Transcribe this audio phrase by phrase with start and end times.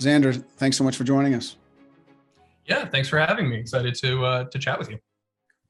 [0.00, 1.56] Xander, thanks so much for joining us.
[2.66, 3.56] Yeah, thanks for having me.
[3.58, 4.98] Excited to uh, to chat with you.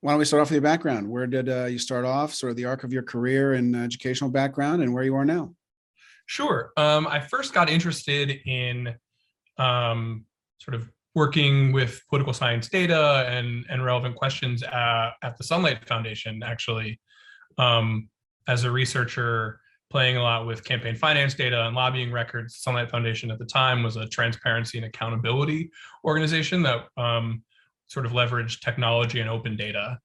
[0.01, 1.09] Why don't we start off with your background?
[1.09, 2.33] Where did uh, you start off?
[2.33, 5.55] Sort of the arc of your career and educational background, and where you are now.
[6.27, 6.73] Sure.
[6.77, 8.95] Um, I first got interested in
[9.59, 10.25] um,
[10.59, 15.87] sort of working with political science data and and relevant questions at, at the Sunlight
[15.89, 16.43] Foundation.
[16.45, 17.01] Actually,
[17.59, 18.09] um,
[18.47, 22.57] as a researcher, playing a lot with campaign finance data and lobbying records.
[22.59, 25.71] Sunlight Foundation at the time was a transparency and accountability
[26.05, 27.43] organization that um,
[27.89, 29.99] sort of leveraged technology and open data.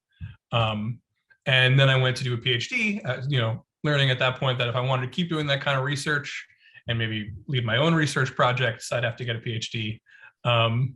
[0.52, 1.00] Um,
[1.46, 4.58] and then I went to do a PhD, uh, you know, learning at that point
[4.58, 6.46] that if I wanted to keep doing that kind of research
[6.88, 10.00] and maybe lead my own research projects, I'd have to get a PhD.
[10.44, 10.96] Um,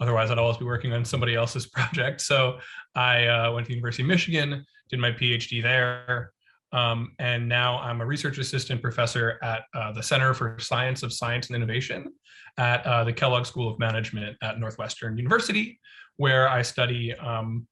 [0.00, 2.20] otherwise, I'd always be working on somebody else's project.
[2.20, 2.58] So
[2.96, 6.32] I uh, went to University of Michigan, did my PhD there,
[6.76, 11.10] um, and now I'm a research assistant professor at uh, the Center for Science of
[11.10, 12.12] Science and Innovation
[12.58, 15.80] at uh, the Kellogg School of Management at Northwestern University,
[16.16, 17.66] where I study, um,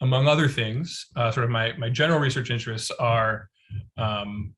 [0.00, 3.48] among other things, uh, sort of my, my general research interests are
[3.96, 4.54] um,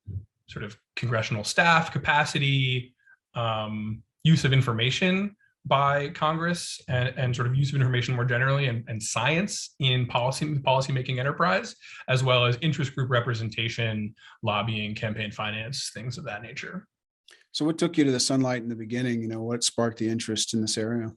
[0.46, 2.94] sort of congressional staff capacity,
[3.34, 5.34] um, use of information,
[5.70, 10.04] by Congress and, and sort of use of information more generally and, and science in
[10.04, 11.76] policy policymaking enterprise,
[12.08, 16.86] as well as interest group representation, lobbying, campaign finance, things of that nature.
[17.52, 19.22] So what took you to the sunlight in the beginning?
[19.22, 21.12] You know, what sparked the interest in this area?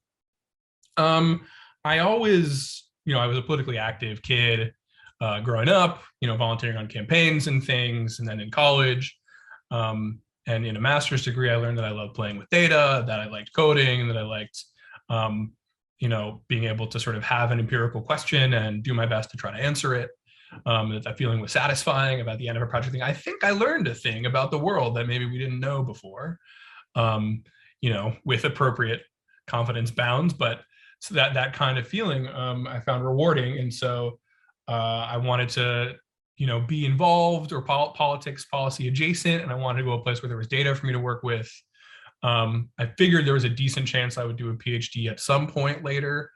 [0.98, 1.42] Um,
[1.84, 4.72] I always, you know, I was a politically active kid
[5.20, 9.18] uh, growing up, you know, volunteering on campaigns and things, and then in college.
[9.72, 13.20] Um, and in a master's degree, I learned that I loved playing with data, that
[13.20, 14.64] I liked coding, and that I liked,
[15.10, 15.54] um,
[16.00, 19.32] you know, being able to sort of have an empirical question and do my best
[19.32, 20.10] to try to answer it.
[20.68, 23.02] Um, that that feeling was satisfying about the end of a project thing.
[23.02, 26.38] I think I learned a thing about the world that maybe we didn't know before,
[26.96, 27.44] um,
[27.82, 29.02] you know, with appropriate
[29.48, 30.32] confidence bounds.
[30.32, 30.62] But
[31.00, 34.20] so that that kind of feeling um, I found rewarding, and so
[34.68, 35.96] uh, I wanted to
[36.44, 40.02] you know, be involved or pol- politics policy adjacent, and I wanted to go a
[40.02, 41.50] place where there was data for me to work with.
[42.22, 45.48] Um, I figured there was a decent chance I would do a PhD at some
[45.48, 46.30] point later,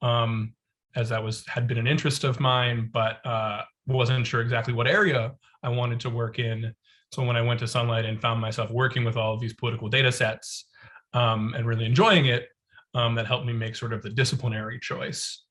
[0.00, 0.54] um,
[0.96, 4.86] as that was had been an interest of mine, but uh, wasn't sure exactly what
[4.86, 5.32] area
[5.62, 6.74] I wanted to work in.
[7.12, 9.90] So when I went to Sunlight and found myself working with all of these political
[9.90, 10.64] data sets
[11.12, 12.48] um, and really enjoying it,
[12.94, 15.44] um, that helped me make sort of the disciplinary choice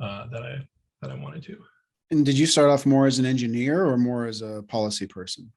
[0.00, 0.56] uh, that I
[1.02, 1.56] that I wanted to.
[2.14, 5.50] And did you start off more as an engineer or more as a policy person?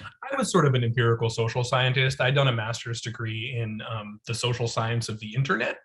[0.00, 2.20] I was sort of an empirical social scientist.
[2.20, 5.76] I'd done a master's degree in um, the social science of the internet.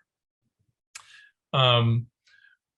[1.52, 2.06] Um,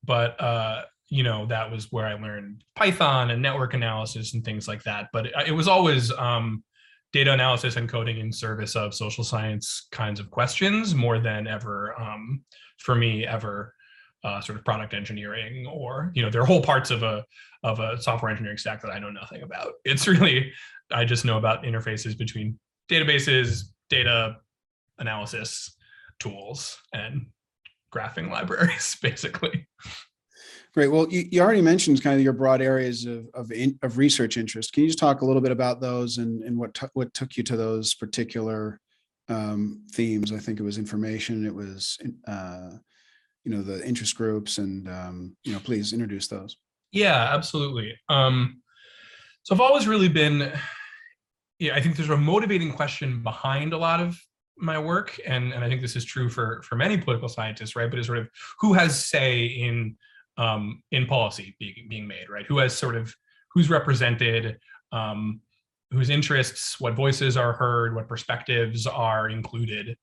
[0.04, 4.68] but uh, you know that was where I learned Python and network analysis and things
[4.68, 5.08] like that.
[5.12, 6.62] But it, it was always um,
[7.14, 11.98] data analysis and coding in service of social science kinds of questions more than ever
[11.98, 12.42] um,
[12.76, 13.74] for me ever
[14.24, 17.24] uh, sort of product engineering or you know there are whole parts of a
[17.62, 19.72] of a software engineering stack that I know nothing about.
[19.84, 20.52] It's really
[20.92, 22.58] I just know about interfaces between
[22.90, 24.36] databases, data
[24.98, 25.76] analysis
[26.18, 27.26] tools, and
[27.94, 29.66] graphing libraries, basically.
[30.74, 30.88] Great.
[30.88, 34.36] Well, you, you already mentioned kind of your broad areas of of, in, of research
[34.36, 34.72] interest.
[34.72, 37.42] Can you just talk a little bit about those and and what what took you
[37.44, 38.80] to those particular
[39.28, 40.32] um, themes?
[40.32, 41.46] I think it was information.
[41.46, 42.70] It was uh,
[43.48, 46.56] you know the interest groups and um, you know please introduce those.
[46.92, 47.96] Yeah absolutely.
[48.08, 48.62] Um,
[49.48, 50.52] so i've always really been
[51.58, 54.20] yeah i think there's a motivating question behind a lot of
[54.58, 57.88] my work and and i think this is true for for many political scientists right?
[57.88, 58.28] But it's sort of
[58.60, 59.96] who has say in
[60.36, 62.46] um, in policy being being made right?
[62.46, 63.14] Who has sort of
[63.54, 64.58] who's represented
[64.92, 65.40] um,
[65.90, 69.96] whose interests what voices are heard what perspectives are included.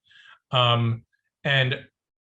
[0.51, 1.03] Um,
[1.43, 1.85] and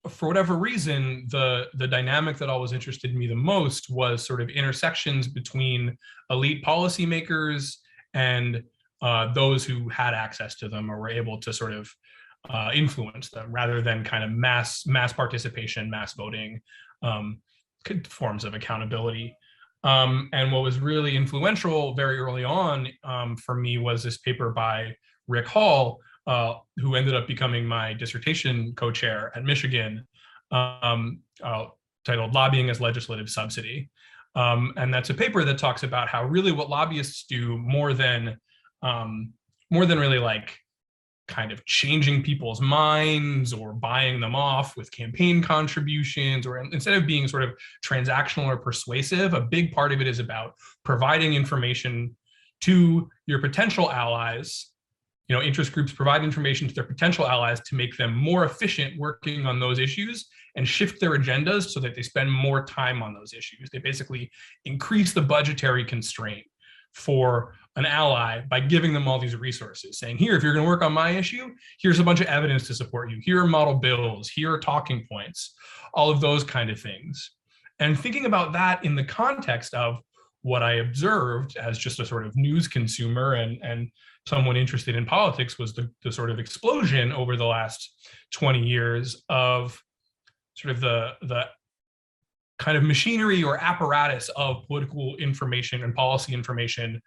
[0.09, 4.49] for whatever reason, the the dynamic that always interested me the most was sort of
[4.49, 5.97] intersections between
[6.31, 7.77] elite policymakers
[8.15, 8.63] and
[9.01, 11.91] uh, those who had access to them or were able to sort of
[12.51, 16.61] uh, influence them, rather than kind of mass mass participation, mass voting
[17.03, 17.41] um,
[18.09, 19.37] forms of accountability.
[19.85, 24.51] Um, and what was really influential very early on um, for me was this paper
[24.51, 24.95] by
[25.27, 30.07] Rick Hall, uh, who ended up becoming my dissertation co-chair at Michigan,
[30.51, 31.67] um, uh,
[32.05, 33.91] titled "Lobbying as Legislative Subsidy,"
[34.35, 38.39] um, and that's a paper that talks about how really what lobbyists do more than
[38.83, 39.33] um,
[39.71, 40.59] more than really like
[41.29, 47.07] kind of changing people's minds or buying them off with campaign contributions or instead of
[47.07, 47.51] being sort of
[47.85, 50.55] transactional or persuasive a big part of it is about
[50.85, 52.15] providing information
[52.61, 54.72] to your potential allies
[55.33, 58.99] you know, interest groups provide information to their potential allies to make them more efficient
[58.99, 63.15] working on those issues and shift their agendas so that they spend more time on
[63.15, 63.71] those issues.
[63.73, 64.31] They basically
[64.67, 66.45] increase the budgetary constraint
[66.93, 70.69] for an ally by giving them all these resources, saying, here, if you're going to
[70.69, 71.49] work on my issue,
[71.81, 73.19] here's a bunch of evidence to support you.
[73.23, 74.29] Here are model bills.
[74.29, 75.55] Here are talking points,
[75.95, 77.31] all of those kind of things.
[77.79, 79.97] And thinking about that in the context of
[80.43, 83.89] what I observed as just a sort of news consumer and, and
[84.27, 87.91] someone interested in politics was the, the sort of explosion over the last
[88.33, 89.81] 20 years of
[90.55, 91.45] sort of the, the
[92.59, 97.01] kind of machinery or apparatus of political information and policy information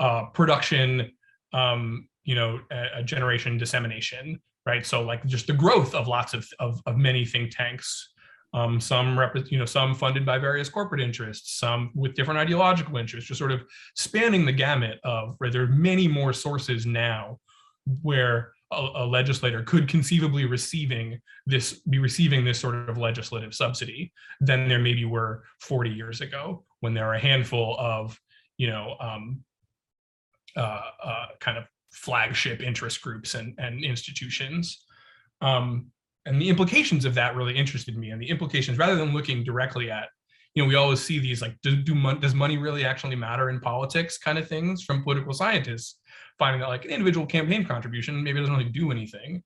[0.00, 1.10] uh, production,
[1.52, 4.86] um, you know, a, generation dissemination, right?
[4.86, 8.11] So like just the growth of lots of, of, of many think tanks,
[8.54, 12.96] um, some rep, you know, some funded by various corporate interests, some with different ideological
[12.98, 13.64] interests, just sort of
[13.96, 17.38] spanning the gamut of where there are many more sources now
[18.02, 24.12] where a, a, legislator could conceivably receiving this be receiving this sort of legislative subsidy
[24.40, 28.18] than there maybe were 40 years ago when there are a handful of
[28.58, 29.42] you know um,
[30.56, 34.84] uh, uh, kind of flagship interest groups and, and institutions.
[35.40, 35.90] Um,
[36.26, 39.90] and the implications of that really interested me and the implications rather than looking directly
[39.90, 40.08] at
[40.54, 43.50] you know we always see these like do, do mon- does money really actually matter
[43.50, 45.96] in politics kind of things from political scientists
[46.42, 49.42] finding that like an individual campaign contribution maybe doesn't really do anything.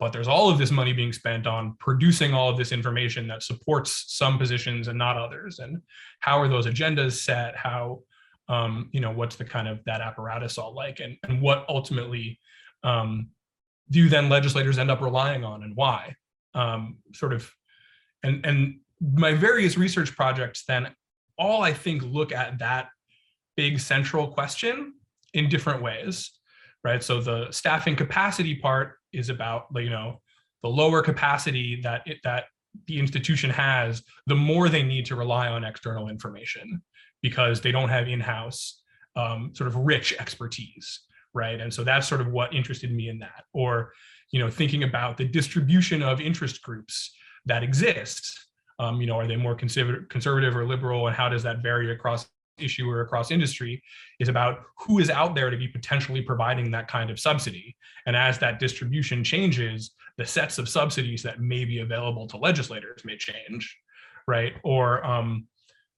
[0.00, 3.42] But there's all of this money being spent on producing all of this information that
[3.42, 5.60] supports some positions and not others.
[5.60, 5.80] And
[6.20, 7.56] how are those agendas set?
[7.56, 8.00] How
[8.48, 11.00] um, you know what's the kind of that apparatus all like?
[11.00, 12.40] And, and what ultimately
[12.82, 13.28] um,
[13.90, 16.14] do then legislators end up relying on and why
[16.54, 17.50] um, sort of
[18.22, 20.88] and and my various research projects then
[21.38, 22.88] all i think look at that
[23.56, 24.94] big central question
[25.34, 26.30] in different ways,
[26.84, 27.02] right?
[27.02, 30.20] So the staffing capacity part is about, you know,
[30.62, 32.44] the lower capacity that it, that
[32.86, 36.82] the institution has, the more they need to rely on external information
[37.22, 38.82] because they don't have in-house
[39.16, 41.00] um, sort of rich expertise,
[41.36, 41.60] right?
[41.60, 43.44] And so that's sort of what interested me in that.
[43.52, 43.92] Or,
[44.32, 48.46] you know, thinking about the distribution of interest groups that exist.
[48.78, 51.90] Um, you know, are they more conservative, conservative or liberal, and how does that vary
[51.92, 52.26] across
[52.58, 53.82] issue or across industry
[54.18, 57.76] is about who is out there to be potentially providing that kind of subsidy.
[58.06, 63.04] And as that distribution changes, the sets of subsidies that may be available to legislators
[63.04, 63.76] may change,
[64.26, 64.54] right?
[64.64, 65.46] Or um,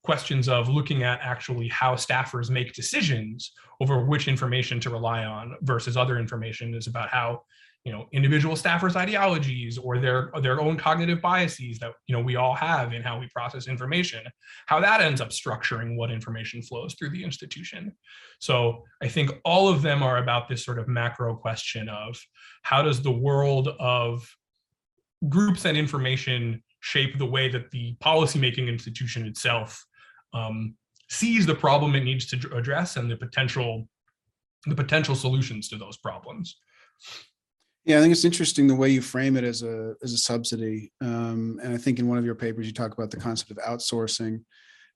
[0.04, 5.56] questions of looking at actually how staffers make decisions over which information to rely on
[5.62, 7.42] versus other information is about how
[7.84, 12.36] you know individual staffers ideologies or their their own cognitive biases that you know we
[12.36, 14.22] all have in how we process information
[14.66, 17.92] how that ends up structuring what information flows through the institution.
[18.40, 22.20] So i think all of them are about this sort of macro question of
[22.62, 24.28] how does the world of
[25.28, 29.84] groups and information shape the way that the policymaking institution itself
[30.34, 30.74] um,
[31.08, 33.88] sees the problem it needs to address and the potential
[34.66, 36.56] the potential solutions to those problems
[37.88, 40.92] yeah, I think it's interesting the way you frame it as a as a subsidy.
[41.00, 43.56] Um, and I think in one of your papers you talk about the concept of
[43.56, 44.44] outsourcing.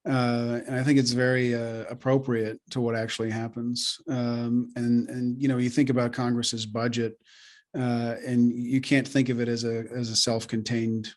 [0.07, 3.99] Uh, and I think it's very uh, appropriate to what actually happens.
[4.11, 7.15] Um, and and you know, you think about Congress's budget,
[7.75, 11.09] uh, and you can't think of it as a as a self-contained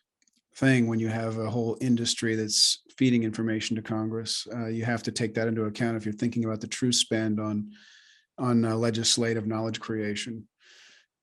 [0.54, 4.46] thing when you have a whole industry that's feeding information to Congress.
[4.52, 7.40] Uh, you have to take that into account if you're thinking about the true spend
[7.40, 7.70] on
[8.38, 10.46] on uh, legislative knowledge creation.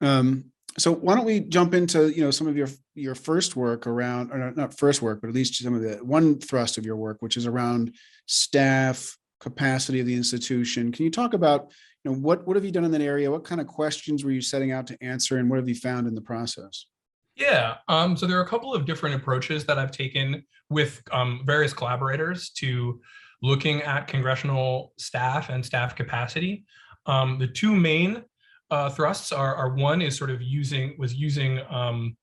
[0.01, 3.85] Um, so why don't we jump into you know some of your your first work
[3.87, 6.95] around or not first work but at least some of the one thrust of your
[6.95, 7.93] work which is around
[8.25, 11.71] staff capacity of the institution can you talk about
[12.03, 14.31] you know what what have you done in that area what kind of questions were
[14.31, 16.87] you setting out to answer and what have you found in the process
[17.35, 21.41] yeah um, so there are a couple of different approaches that i've taken with um,
[21.45, 22.99] various collaborators to
[23.41, 26.65] looking at congressional staff and staff capacity
[27.05, 28.23] um, the two main
[28.71, 32.15] uh, thrusts are, are one is sort of using was using um,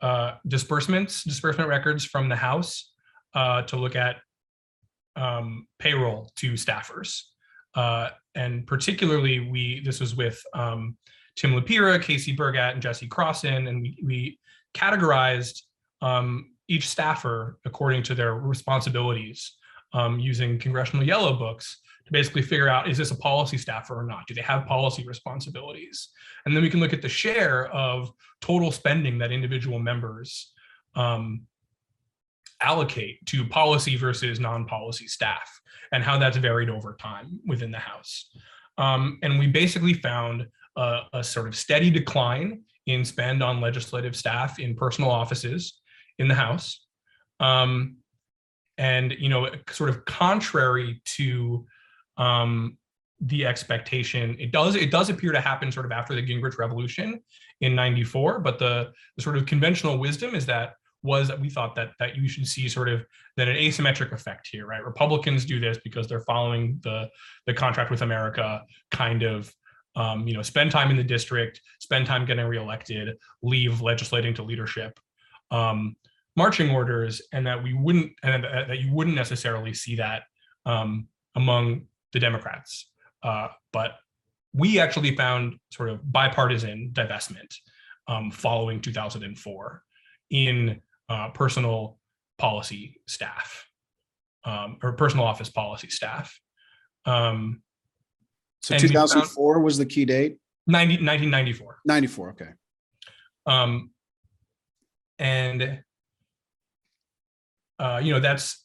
[0.00, 2.92] uh, disbursements, disbursement records from the House
[3.34, 4.16] uh, to look at
[5.16, 7.22] um, payroll to staffers.
[7.74, 10.96] Uh, and particularly, we this was with um,
[11.38, 14.38] Tim LaPira, Casey Burgat, and Jesse Crosson, and we, we
[14.74, 15.62] categorized
[16.02, 19.52] um, each staffer according to their responsibilities
[19.92, 24.02] um, using congressional yellow books to basically figure out is this a policy staffer or
[24.02, 24.26] not?
[24.26, 26.08] Do they have policy responsibilities?
[26.44, 30.52] And then we can look at the share of total spending that individual members
[30.96, 31.42] um,
[32.60, 35.48] allocate to policy versus non-policy staff
[35.92, 38.28] and how that's varied over time within the House.
[38.76, 40.46] Um, and we basically found
[40.78, 45.80] a, a sort of steady decline in spend on legislative staff in personal offices
[46.18, 46.86] in the House.
[47.40, 47.96] Um,
[48.78, 51.66] and you know, sort of contrary to
[52.16, 52.78] um,
[53.20, 57.20] the expectation, it does it does appear to happen sort of after the Gingrich Revolution
[57.60, 58.38] in '94.
[58.38, 62.16] But the, the sort of conventional wisdom is that was that we thought that that
[62.16, 63.04] you should see sort of
[63.36, 64.84] that an asymmetric effect here, right?
[64.84, 67.08] Republicans do this because they're following the
[67.46, 69.52] the contract with America kind of
[69.98, 74.44] um, you know, spend time in the district, spend time getting reelected, leave legislating to
[74.44, 74.98] leadership,
[75.50, 75.96] um,
[76.36, 80.22] marching orders, and that we wouldn't, and that you wouldn't necessarily see that
[80.66, 82.92] um, among the Democrats.
[83.24, 83.96] Uh, but
[84.54, 87.52] we actually found sort of bipartisan divestment
[88.06, 89.82] um, following 2004
[90.30, 91.98] in uh, personal
[92.38, 93.66] policy staff
[94.44, 96.38] um, or personal office policy staff.
[97.04, 97.62] Um,
[98.62, 100.36] So And we found- 2004 was the key date?
[100.66, 101.78] 90, 1994.
[101.84, 102.48] 94, okay.
[103.46, 103.90] Um,
[105.18, 105.82] and
[107.78, 108.64] uh, you know, that's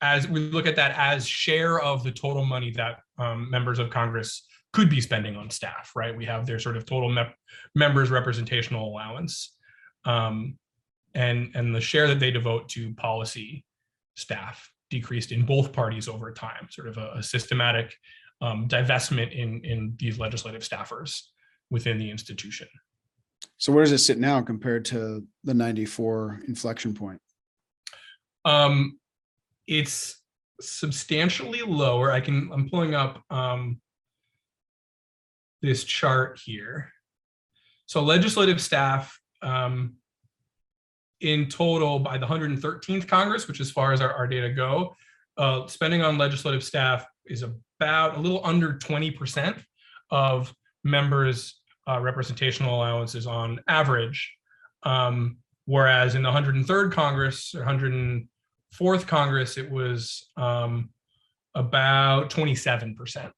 [0.00, 3.88] as we look at that as share of the total money that um, members of
[3.90, 6.16] Congress could be spending on staff, right?
[6.16, 7.32] We have their sort of total mem-
[7.74, 9.56] members representational allowance,
[10.04, 10.58] um,
[11.14, 13.64] and and the share that they devote to policy
[14.16, 17.94] staff decreased in both parties over time, sort of a, a systematic
[18.42, 21.22] um, divestment in in these legislative staffers
[21.70, 22.68] within the institution.
[23.56, 27.20] So where does it sit now compared to the 94 inflection point?
[28.44, 28.98] Um,
[29.66, 30.20] it's
[30.60, 32.10] substantially lower.
[32.12, 33.80] I can, I'm pulling up, um,
[35.60, 36.90] this chart here.
[37.86, 39.94] So legislative staff, um,
[41.20, 44.96] in total by the 113th Congress, which as far as our, our data go,
[45.38, 47.44] uh, spending on legislative staff is
[47.82, 49.62] about a little under 20%
[50.10, 54.32] of members' uh, representational allowances on average.
[54.84, 60.90] Um, whereas in the 103rd Congress or 104th Congress, it was um,
[61.54, 63.32] about 27%.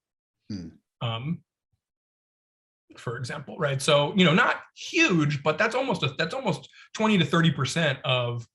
[0.50, 0.68] Hmm.
[1.00, 1.40] Um,
[2.96, 3.82] for example, right?
[3.82, 8.46] So, you know, not huge, but that's almost a, that's almost 20 to 30% of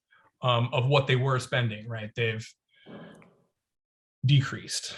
[0.42, 2.10] um, of what they were spending, right?
[2.16, 2.48] They've
[4.24, 4.94] decreased.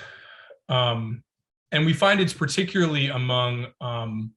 [0.69, 1.23] Um,
[1.71, 4.33] and we find it's particularly among um,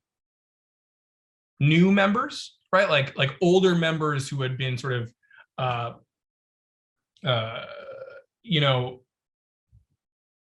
[1.60, 2.90] new members, right?
[2.90, 5.14] Like like older members who had been sort of,
[5.58, 5.94] uh,
[7.26, 7.66] uh,
[8.44, 9.02] you know,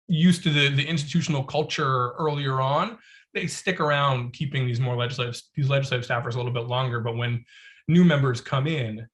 [0.08, 2.98] used to the the institutional culture earlier on.
[3.34, 7.00] They stick around, keeping these more legislative these legislative staffers a little bit longer.
[7.00, 7.44] But when
[7.86, 9.06] new members come in,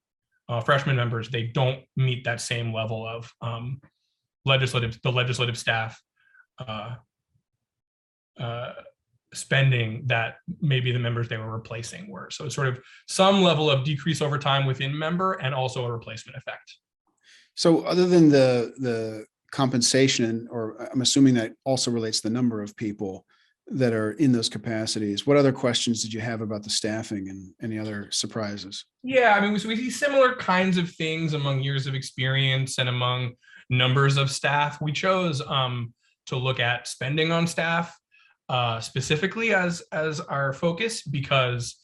[0.48, 3.80] uh, freshman members, they don't meet that same level of um,
[4.44, 6.00] legislative the legislative staff.
[6.58, 6.94] Uh,
[8.38, 8.72] uh,
[9.32, 12.30] spending that maybe the members they were replacing were.
[12.30, 16.36] So sort of some level of decrease over time within member and also a replacement
[16.38, 16.76] effect.
[17.56, 22.62] So other than the, the compensation, or I'm assuming that also relates to the number
[22.62, 23.24] of people
[23.68, 27.54] that are in those capacities, what other questions did you have about the staffing and
[27.62, 28.84] any other surprises?
[29.02, 32.88] Yeah, I mean, we we see similar kinds of things among years of experience and
[32.88, 33.34] among
[33.70, 34.80] numbers of staff.
[34.82, 35.94] We chose um,
[36.26, 37.96] to look at spending on staff
[38.48, 41.76] uh, specifically as as our focus because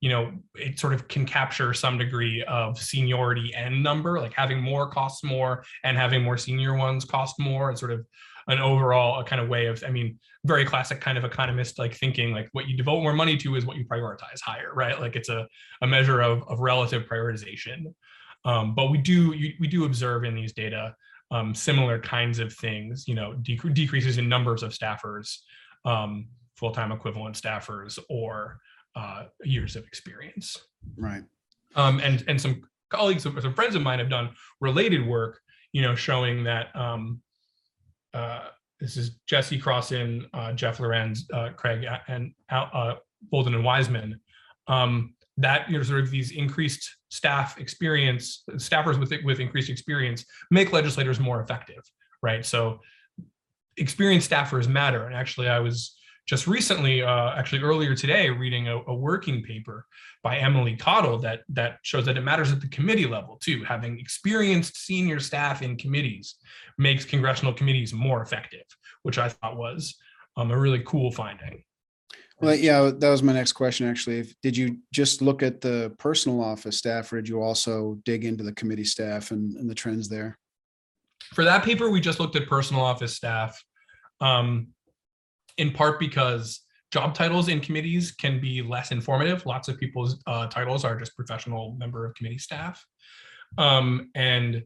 [0.00, 4.60] you know it sort of can capture some degree of seniority and number like having
[4.60, 8.04] more costs more and having more senior ones cost more and sort of
[8.48, 11.94] an overall a kind of way of i mean very classic kind of economist like
[11.94, 15.00] thinking like what you devote more money to is what you prioritize higher right?
[15.00, 15.46] Like it's a,
[15.82, 17.94] a measure of, of relative prioritization.
[18.44, 20.94] Um, but we do you, we do observe in these data
[21.32, 25.38] um, similar kinds of things you know dec- decreases in numbers of staffers
[25.84, 28.60] um, full-time equivalent staffers or
[28.94, 30.58] uh, years of experience.
[30.96, 31.22] Right.
[31.74, 35.40] Um, and and some colleagues, some friends of mine have done related work,
[35.72, 37.20] you know, showing that um,
[38.14, 38.48] uh,
[38.80, 42.94] this is Jesse Crosson, uh, Jeff Lorenz, uh, Craig, and uh,
[43.32, 44.20] Volden and Wiseman.
[44.66, 50.24] Um, that you know, sort of these increased staff experience, staffers with with increased experience,
[50.50, 51.82] make legislators more effective,
[52.22, 52.44] right?
[52.44, 52.80] So
[53.76, 55.06] experienced staffers matter.
[55.06, 55.96] And actually, I was
[56.26, 59.86] just recently, uh, actually earlier today, reading a, a, working paper
[60.22, 63.64] by Emily Cottle that that shows that it matters at the committee level too.
[63.64, 66.36] Having experienced senior staff in committees
[66.78, 68.64] makes congressional committees more effective,
[69.02, 69.96] which I thought was
[70.36, 71.64] um, a really cool finding.
[72.42, 74.18] Well, yeah, that was my next question, actually.
[74.18, 78.24] If- Did you just look at the personal office staff or did you also dig
[78.24, 80.36] into the committee staff and, and the trends there?
[81.34, 83.62] For that paper, we just looked at personal office staff,
[84.20, 84.68] um,
[85.56, 89.46] in part because job titles in committees can be less informative.
[89.46, 92.84] Lots of people's uh, titles are just professional member of committee staff.
[93.56, 94.64] Um, and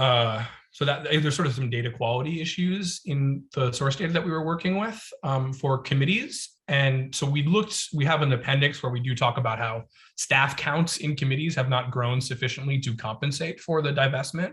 [0.00, 4.24] uh, so that there's sort of some data quality issues in the source data that
[4.24, 6.50] we were working with um, for committees.
[6.68, 9.84] And so we looked, we have an appendix where we do talk about how
[10.16, 14.52] staff counts in committees have not grown sufficiently to compensate for the divestment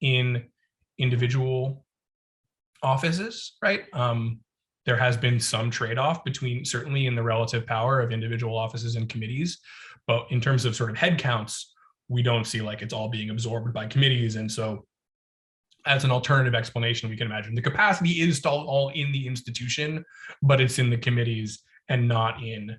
[0.00, 0.44] in
[0.98, 1.84] individual
[2.82, 3.84] offices, right?
[3.92, 4.38] Um,
[4.84, 9.08] there has been some trade-off between certainly in the relative power of individual offices and
[9.08, 9.58] committees,
[10.06, 11.74] but in terms of sort of head counts,
[12.08, 14.36] we don't see like it's all being absorbed by committees.
[14.36, 14.86] And so
[15.86, 20.04] as an alternative explanation, we can imagine the capacity is all, all in the institution,
[20.42, 22.76] but it's in the committees and not in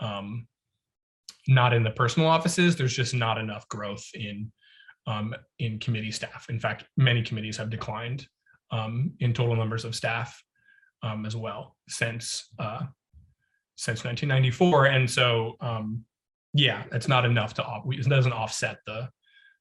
[0.00, 0.46] um,
[1.48, 2.76] not in the personal offices.
[2.76, 4.52] There's just not enough growth in
[5.06, 6.46] um, in committee staff.
[6.48, 8.26] In fact, many committees have declined
[8.70, 10.42] um, in total numbers of staff
[11.02, 12.82] um, as well since uh,
[13.76, 14.86] since 1994.
[14.86, 16.04] And so, um,
[16.52, 19.08] yeah, it's not enough to it doesn't offset the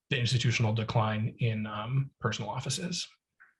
[0.09, 3.07] the institutional decline in um, personal offices.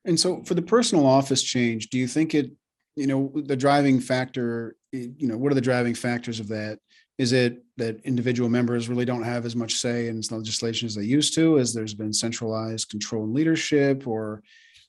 [0.06, 2.52] And so for the personal office change, do you think it,
[2.96, 6.80] you know, the driving factor, you know, what are the driving factors of that?
[7.18, 11.04] Is it that individual members really don't have as much say in legislation as they
[11.04, 14.42] used to, as there's been centralized control and leadership, or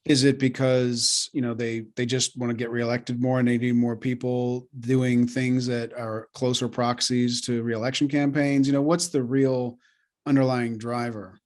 [0.05, 3.59] is it because you know they they just want to get reelected more and they
[3.59, 8.67] need more people doing things that are closer proxies to reelection campaigns?
[8.67, 9.79] You know, what's the real
[10.25, 11.40] underlying driver?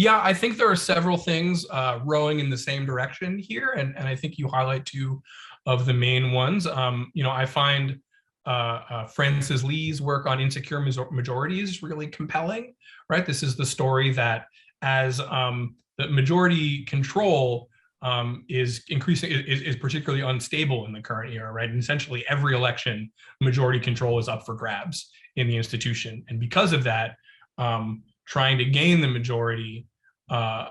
[0.00, 3.94] Yeah, I think there are several things uh, rowing in the same direction here, and,
[3.98, 5.22] and I think you highlight two
[5.66, 6.66] of the main ones.
[6.66, 7.98] Um, you know, I find
[8.46, 12.74] uh, uh, Frances Lee's work on insecure majorities really compelling,
[13.10, 13.26] right?
[13.26, 14.46] This is the story that
[14.80, 17.68] as um, the majority control
[18.00, 21.68] um, is increasing, is, is particularly unstable in the current era, right?
[21.68, 26.24] And essentially every election, majority control is up for grabs in the institution.
[26.30, 27.16] And because of that,
[27.58, 29.88] um, trying to gain the majority
[30.30, 30.68] uh,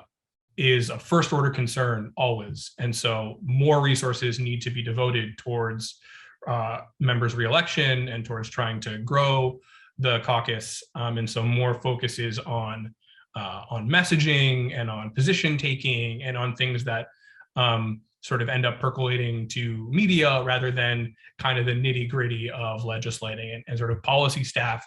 [0.58, 2.72] is a first order concern always.
[2.80, 6.00] And so more resources need to be devoted towards
[6.48, 9.60] uh, members reelection and towards trying to grow
[9.98, 10.84] the caucus.
[10.96, 12.94] Um, and so more focus is on
[13.36, 17.08] uh, on messaging and on position taking and on things that
[17.56, 22.50] um, sort of end up percolating to media rather than kind of the nitty gritty
[22.50, 24.86] of legislating and, and sort of policy staff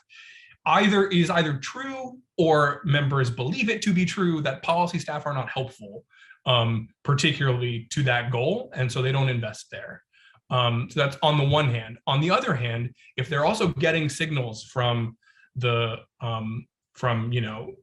[0.66, 5.35] either is either true or members believe it to be true that policy staff are
[5.35, 6.05] not helpful,
[6.46, 10.03] um, particularly to that goal, and so they don't invest there.
[10.51, 11.98] Um, so that's on the one hand.
[12.07, 15.16] On the other hand, if they're also getting signals from
[15.57, 17.75] the um, from you know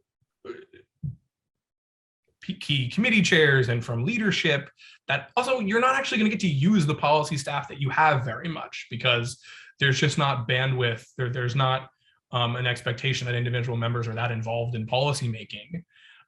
[2.59, 4.69] key committee chairs and from leadership
[5.07, 7.89] that also you're not actually going to get to use the policy staff that you
[7.91, 9.39] have very much because
[9.79, 11.89] there's just not bandwidth there, there's not
[12.31, 15.83] um, an expectation that individual members are that involved in policymaking,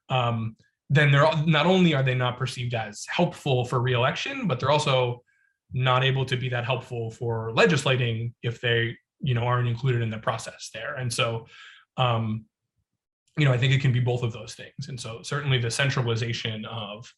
[0.08, 0.56] um,
[0.90, 5.22] then they're not only are they not perceived as helpful for reelection, but they're also
[5.72, 10.10] not able to be that helpful for legislating if they you know aren't included in
[10.10, 10.96] the process there.
[10.96, 11.46] And so,
[11.96, 12.44] um,
[13.38, 14.88] you know, I think it can be both of those things.
[14.88, 17.10] And so certainly the centralization of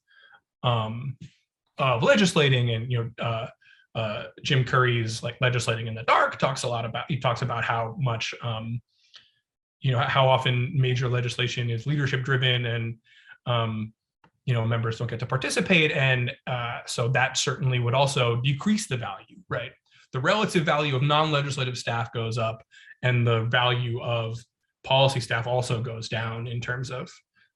[0.62, 1.16] um,
[1.78, 3.46] of legislating and you know uh,
[3.94, 7.64] uh, Jim Curry's like legislating in the dark talks a lot about he talks about
[7.64, 8.80] how much um,
[9.80, 12.96] you know how often major legislation is leadership driven and
[13.46, 13.92] um,
[14.46, 15.92] you know members don't get to participate.
[15.92, 19.72] And uh, so that certainly would also decrease the value right?
[20.12, 22.62] The relative value of non-legislative staff goes up
[23.02, 24.38] and the value of
[24.84, 27.10] policy staff also goes down in terms of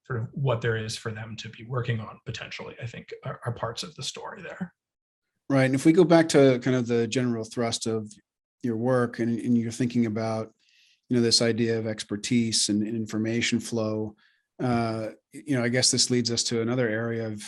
[0.06, 3.40] sort of what there is for them to be working on potentially i think are,
[3.44, 4.72] are parts of the story there
[5.50, 5.64] Right.
[5.64, 8.12] And if we go back to kind of the general thrust of
[8.62, 10.52] your work and, and you're thinking about,
[11.08, 14.14] you know, this idea of expertise and, and information flow,
[14.62, 17.42] uh, you know, I guess this leads us to another area of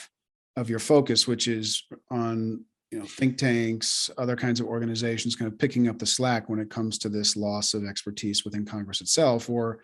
[0.57, 5.51] of your focus, which is on you know think tanks, other kinds of organizations, kind
[5.53, 9.01] of picking up the slack when it comes to this loss of expertise within Congress
[9.01, 9.49] itself.
[9.49, 9.81] Or,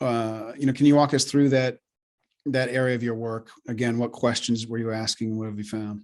[0.00, 1.78] uh, you know, can you walk us through that
[2.46, 3.50] that area of your work?
[3.66, 5.36] Again, what questions were you asking?
[5.36, 6.02] What have you found?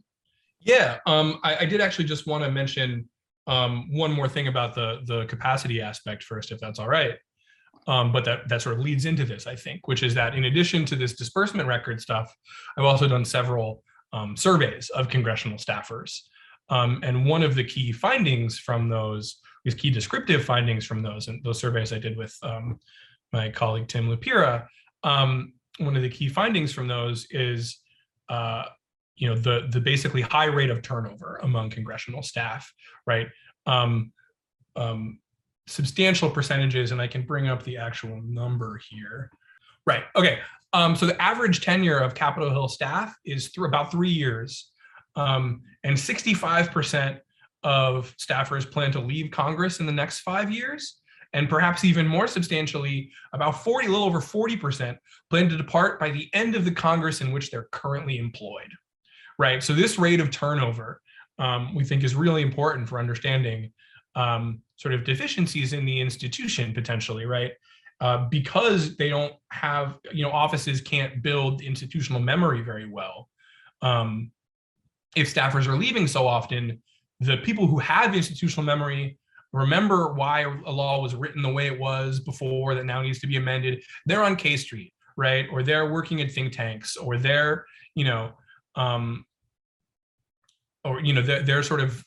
[0.65, 3.09] Yeah, um, I, I, did actually just want to mention
[3.47, 7.15] um, one more thing about the the capacity aspect first, if that's all right.
[7.87, 10.45] Um, but that that sort of leads into this, I think, which is that in
[10.45, 12.35] addition to this disbursement record stuff,
[12.79, 13.83] I've also done several
[14.15, 16.21] um, surveys of congressional staffers,
[16.71, 21.29] um, and one of the key findings from those, these key descriptive findings from those,
[21.29, 22.81] and those surveys I did with um,
[23.35, 24.67] my colleague Tim LaPira,
[25.79, 27.81] one of the key findings from those is
[28.29, 28.65] uh,
[29.17, 32.73] you know the the basically high rate of turnover among congressional staff
[33.07, 33.29] right
[33.67, 34.13] um,
[34.77, 35.19] um,
[35.67, 39.31] substantial percentages, and I can bring up the actual number here.
[39.87, 40.05] Right.
[40.17, 40.39] Okay.
[40.73, 44.71] Um, so the average tenure of Capitol Hill staff is through about three years,
[45.17, 47.21] um, and 65%
[47.63, 51.01] of staffers plan to leave Congress in the next five years.
[51.33, 54.97] And perhaps even more substantially, about 40, a little over 40%
[55.31, 58.71] plan to depart by the end of the Congress in which they're currently employed.
[59.39, 59.63] Right.
[59.63, 61.01] So this rate of turnover
[61.39, 63.73] um, we think is really important for understanding
[64.15, 67.53] um, sort of deficiencies in the institution potentially, right?
[68.01, 73.29] Uh, because they don't have, you know, offices can't build institutional memory very well.
[73.83, 74.31] Um,
[75.17, 76.83] if staffers are leaving so often,
[77.21, 79.19] the people who have institutional memory
[79.53, 83.27] remember why a law was written the way it was before that now needs to
[83.29, 83.83] be amended.
[84.05, 85.47] They're on K Street, right?
[85.53, 88.33] Or they're working at think tanks, or they're, you know,
[88.77, 89.25] um,
[90.85, 92.05] or you know, they're, they're sort of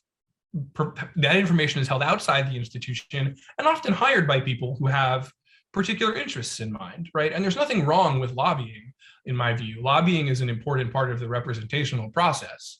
[1.15, 5.32] that information is held outside the institution and often hired by people who have
[5.73, 7.34] particular interests in mind, right?
[7.34, 8.93] And there's nothing wrong with lobbying,
[9.25, 9.82] in my view.
[9.82, 12.80] Lobbying is an important part of the representational process,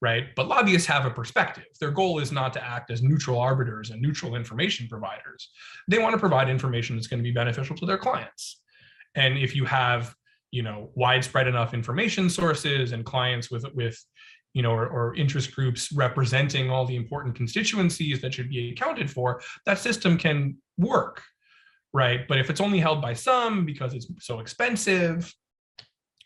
[0.00, 0.26] right?
[0.36, 1.64] But lobbyists have a perspective.
[1.80, 5.50] Their goal is not to act as neutral arbiters and neutral information providers.
[5.88, 8.60] They want to provide information that's going to be beneficial to their clients.
[9.14, 10.14] And if you have,
[10.56, 13.96] you know, widespread enough information sources and clients with with
[14.56, 19.10] you know, or, or, interest groups representing all the important constituencies that should be accounted
[19.10, 21.22] for, that system can work,
[21.92, 22.26] right?
[22.26, 25.30] But if it's only held by some because it's so expensive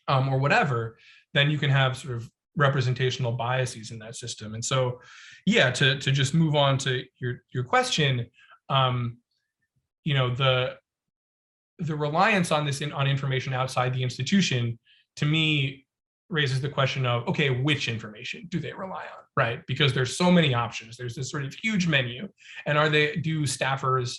[0.07, 0.97] um, or whatever,
[1.35, 4.55] then you can have sort of representational biases in that system.
[4.55, 5.01] And so,
[5.45, 8.27] yeah, to to just move on to your your question,
[8.69, 9.19] um,
[10.05, 10.77] you know, the
[11.81, 14.79] the reliance on this in, on information outside the institution,
[15.17, 15.87] to me,
[16.29, 19.67] raises the question of okay which information do they rely on right?
[19.67, 20.97] Because there's so many options.
[20.97, 22.29] There's this sort of huge menu.
[22.67, 24.19] And are they do staffers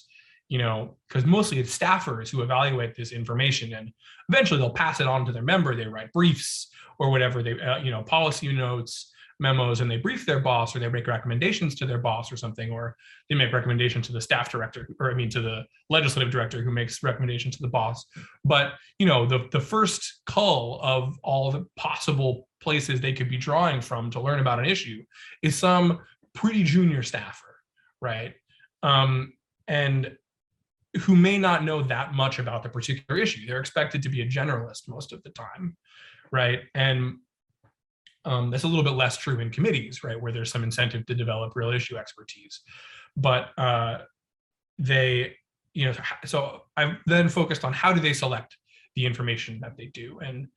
[0.50, 3.90] you know because mostly it's staffers who evaluate this information and
[4.28, 5.76] eventually they'll pass it on to their member.
[5.76, 6.70] They write briefs
[7.00, 9.11] or whatever they uh, you know policy notes
[9.42, 12.72] memos and they brief their boss or they make recommendations to their boss or something
[12.72, 12.96] or
[13.28, 16.72] they make recommendations to the staff director or i mean to the legislative director who
[16.72, 18.06] makes recommendations to the boss.
[18.46, 23.38] But you know the, the first cull of all the possible places they could be
[23.38, 25.04] drawing from to learn about an issue
[25.42, 26.00] is some
[26.34, 27.48] pretty junior staffer
[28.00, 28.34] right?
[28.82, 29.34] Um,
[29.68, 30.18] and
[31.02, 33.46] who may not know that much about the particular issue.
[33.46, 35.78] They're expected to be a generalist most of the time
[36.32, 36.62] right?
[36.74, 37.18] And
[38.26, 41.16] um, that's a little bit less true in committees, right, where there's some incentive to
[41.16, 42.62] develop real issue expertise.
[43.16, 44.00] But uh,
[44.78, 45.36] they,
[45.74, 45.94] you know,
[46.26, 48.58] so I've then focused on how do they select
[48.96, 50.48] the information that they do, and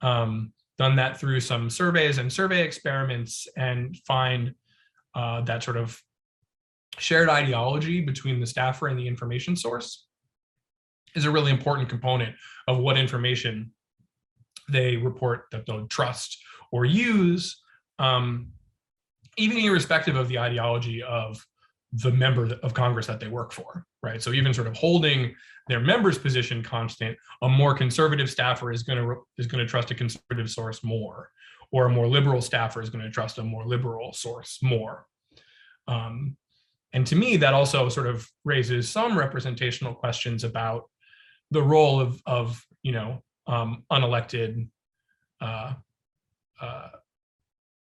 [0.00, 4.54] um, done that through some surveys and survey experiments, and find
[5.14, 6.00] uh, that sort of
[6.98, 10.06] shared ideology between the staffer and the information source
[11.14, 12.34] is a really important component
[12.68, 13.72] of what information
[14.68, 16.38] they report that they'll trust
[16.72, 17.60] or use,
[17.98, 18.48] um,
[19.36, 21.44] even irrespective of the ideology of
[21.92, 24.22] the member of Congress that they work for, right?
[24.22, 25.34] So even sort of holding
[25.66, 29.90] their member's position constant, a more conservative staffer is going to is going to trust
[29.90, 31.30] a conservative source more,
[31.72, 35.06] or a more liberal staffer is going to trust a more liberal source more.
[35.88, 36.36] Um,
[36.92, 40.84] and to me, that also sort of raises some representational questions about
[41.50, 44.68] the role of of you know um, unelected
[45.40, 45.74] uh,
[46.60, 46.88] uh,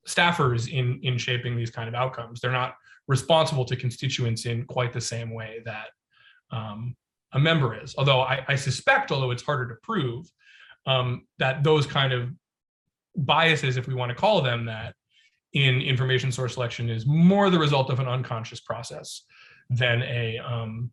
[0.07, 2.41] staffers in in shaping these kind of outcomes.
[2.41, 2.75] They're not
[3.09, 5.89] responsible to constituents in quite the same way that
[6.51, 6.97] um,
[7.33, 7.95] a member is.
[7.97, 10.27] Although I, I, suspect, although it's harder to prove,
[10.87, 12.31] um, that those kind of
[13.17, 14.95] biases, if we want to call them that,
[15.53, 19.23] in information source selection is more the result of an unconscious process
[19.71, 20.91] than a um,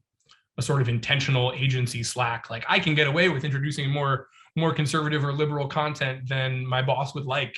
[0.58, 2.50] a sort of intentional agency slack.
[2.50, 6.82] Like I can get away with introducing more more conservative or liberal content than my
[6.82, 7.56] boss would like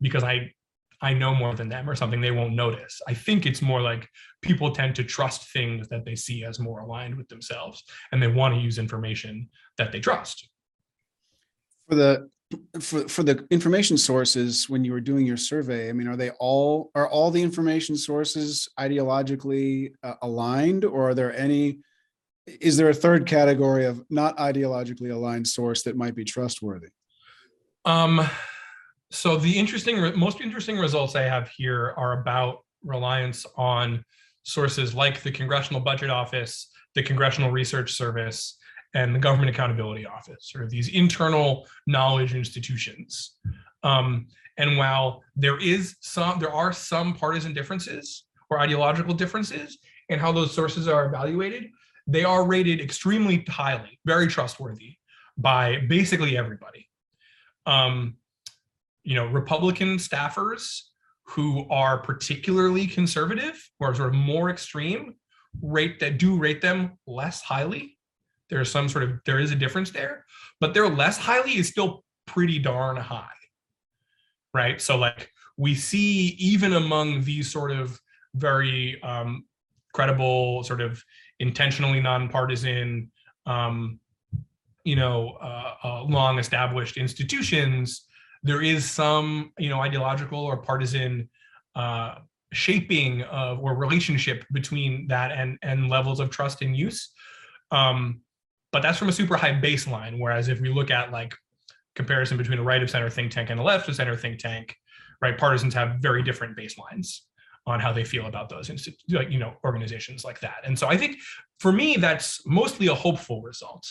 [0.00, 0.52] because I
[1.02, 3.02] I know more than them or something they won't notice.
[3.06, 4.08] I think it's more like
[4.40, 8.28] people tend to trust things that they see as more aligned with themselves and they
[8.28, 10.48] want to use information that they trust.
[11.88, 12.30] For the
[12.80, 16.30] for for the information sources when you were doing your survey, I mean are they
[16.30, 21.80] all are all the information sources ideologically uh, aligned or are there any
[22.46, 26.88] is there a third category of not ideologically aligned source that might be trustworthy?
[27.84, 28.28] Um,
[29.10, 34.04] so the interesting, most interesting results I have here are about reliance on
[34.42, 38.58] sources like the Congressional Budget Office, the Congressional Research Service,
[38.94, 43.36] and the Government Accountability Office, or these internal knowledge institutions.
[43.82, 49.78] Um, and while there is some, there are some partisan differences or ideological differences
[50.08, 51.70] in how those sources are evaluated,
[52.06, 54.96] they are rated extremely highly, very trustworthy
[55.36, 56.88] by basically everybody.
[57.66, 58.16] Um,
[59.04, 60.82] you know, Republican staffers
[61.24, 65.16] who are particularly conservative or sort of more extreme
[65.60, 67.98] rate that do rate them less highly.
[68.48, 70.24] There's some sort of there is a difference there,
[70.60, 73.26] but their less highly is still pretty darn high.
[74.54, 74.80] Right.
[74.80, 78.00] So like we see even among these sort of
[78.34, 79.46] very um,
[79.92, 81.02] credible, sort of
[81.40, 83.10] intentionally nonpartisan,
[83.46, 84.00] um,
[84.84, 88.06] you know, uh, uh, long established institutions,
[88.42, 91.28] there is some, you know, ideological or partisan
[91.74, 92.16] uh,
[92.52, 97.10] shaping of or relationship between that and and levels of trust and use.
[97.70, 98.20] Um,
[98.72, 100.18] but that's from a super high baseline.
[100.18, 101.34] Whereas if we look at like
[101.94, 104.76] comparison between a right of center think tank and a left of center think tank,
[105.20, 107.20] right, partisans have very different baselines
[107.66, 108.70] on how they feel about those
[109.08, 110.58] like you know organizations like that.
[110.64, 111.18] And so I think
[111.58, 113.86] for me that's mostly a hopeful result.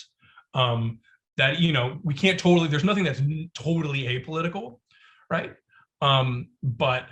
[0.53, 0.99] Um,
[1.37, 3.21] that you know we can't totally there's nothing that's
[3.53, 4.79] totally apolitical,
[5.29, 5.53] right?
[6.01, 7.07] Um, but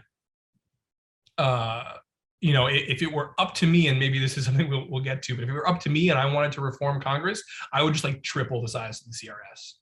[1.37, 1.83] uh,
[2.43, 5.03] you know, if it were up to me, and maybe this is something we'll, we'll
[5.03, 7.41] get to, but if it were up to me and I wanted to reform Congress,
[7.71, 9.75] I would just like triple the size of the CRS.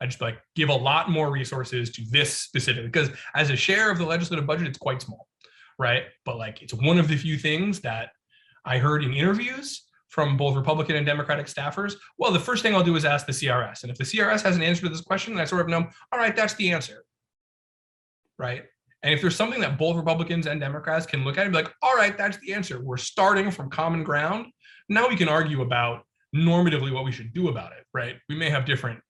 [0.00, 3.90] I just like give a lot more resources to this specific because as a share
[3.90, 5.28] of the legislative budget, it's quite small,
[5.78, 6.04] right?
[6.24, 8.10] But like it's one of the few things that
[8.64, 11.94] I heard in interviews from both Republican and Democratic staffers.
[12.18, 14.56] Well, the first thing I'll do is ask the CRS, and if the CRS has
[14.56, 17.04] an answer to this question, then I sort of know, all right, that's the answer,
[18.38, 18.64] right?
[19.02, 21.72] And if there's something that both Republicans and Democrats can look at and be like,
[21.82, 22.82] all right, that's the answer.
[22.82, 24.46] We're starting from common ground.
[24.88, 26.02] Now we can argue about
[26.34, 28.16] normatively what we should do about it, right?
[28.28, 29.00] We may have different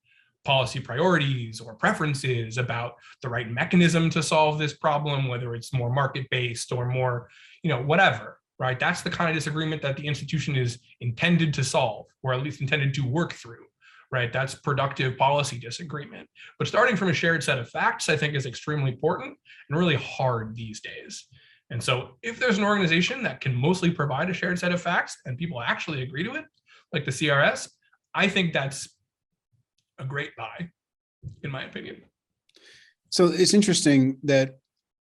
[0.46, 5.92] policy priorities or preferences about the right mechanism to solve this problem, whether it's more
[5.92, 7.28] market based or more,
[7.62, 8.80] you know, whatever, right?
[8.80, 12.60] That's the kind of disagreement that the institution is intended to solve, or at least
[12.60, 13.66] intended to work through
[14.12, 14.32] right?
[14.32, 16.28] That's productive policy disagreement.
[16.58, 19.36] But starting from a shared set of facts, I think is extremely important
[19.68, 21.26] and really hard these days.
[21.70, 25.16] And so if there's an organization that can mostly provide a shared set of facts
[25.24, 26.44] and people actually agree to it,
[26.92, 27.68] like the CRS,
[28.14, 28.88] I think that's
[29.98, 30.70] a great buy,
[31.42, 32.02] in my opinion.
[33.10, 34.58] So it's interesting that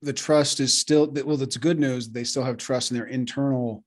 [0.02, 2.08] the trust is still, well, That's good news.
[2.08, 3.84] They still have trust in their internal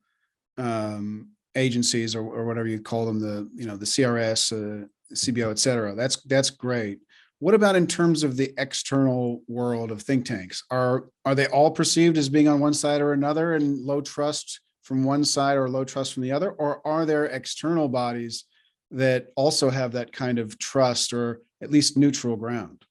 [0.58, 5.52] um, agencies or, or whatever you call them, the, you know, the CRS, uh, CBO,
[5.52, 5.96] et cetera.
[5.96, 7.00] That's, that's great.
[7.40, 10.64] What about in terms of the external world of think tanks?
[10.70, 14.60] Are, are they all perceived as being on one side or another and low trust
[14.84, 16.52] from one side or low trust from the other?
[16.52, 18.46] Or are there external bodies
[18.92, 22.84] that also have that kind of trust or at least neutral ground?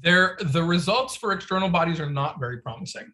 [0.00, 3.12] There, the results for external bodies are not very promising.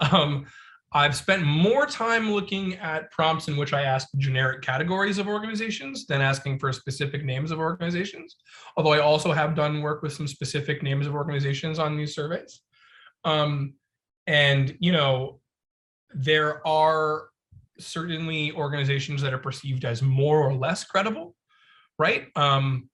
[0.00, 0.46] Um,
[0.92, 6.06] I've spent more time looking at prompts in which I ask generic categories of organizations
[6.06, 8.36] than asking for specific names of organizations,
[8.76, 12.62] although I also have done work with some specific names of organizations on these surveys.
[13.24, 13.74] Um,
[14.26, 15.40] and, you know,
[16.14, 17.28] there are
[17.78, 21.34] certainly organizations that are perceived as more or less credible,
[21.98, 22.28] right?
[22.36, 22.88] Um,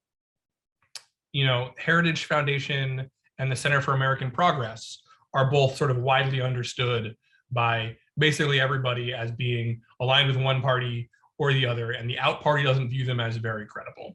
[1.33, 5.03] you know, Heritage Foundation and the Center for American Progress
[5.35, 7.17] are both sort of widely understood
[7.51, 12.43] by basically everybody as being aligned with one party or the other, and the out
[12.43, 14.15] party doesn't view them as very credible.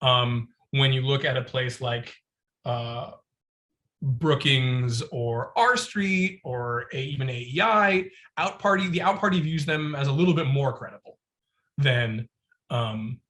[0.00, 2.14] Um, when you look at a place like
[2.64, 3.12] uh,
[4.02, 9.94] Brookings or R Street or a, even AEI, out party, the out party views them
[9.94, 11.18] as a little bit more credible
[11.78, 12.28] than
[12.70, 13.20] um,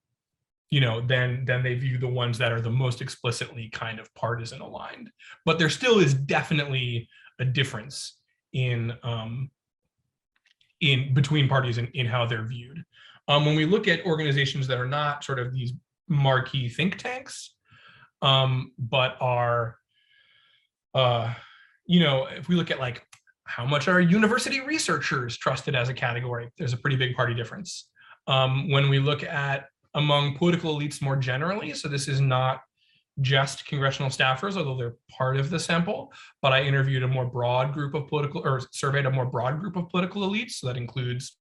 [0.69, 4.13] you know, then then they view the ones that are the most explicitly kind of
[4.15, 5.09] partisan aligned.
[5.45, 7.07] But there still is definitely
[7.39, 8.17] a difference
[8.51, 9.49] in um,
[10.81, 12.83] in between parties in, in how they're viewed.
[13.27, 15.73] Um, when we look at organizations that are not sort of these
[16.07, 17.55] marquee think tanks,
[18.21, 19.77] um, but are,
[20.97, 21.31] uh,
[21.85, 23.05] you know, if we look at like
[23.43, 27.89] how much are university researchers trusted as a category, there's a pretty big party difference.
[28.25, 32.61] Um, when we look at among political elites more generally, so this is not
[33.21, 37.73] just congressional staffers, although they're part of the sample, but I interviewed a more broad
[37.73, 40.53] group of political or surveyed a more broad group of political elites.
[40.53, 41.37] So that includes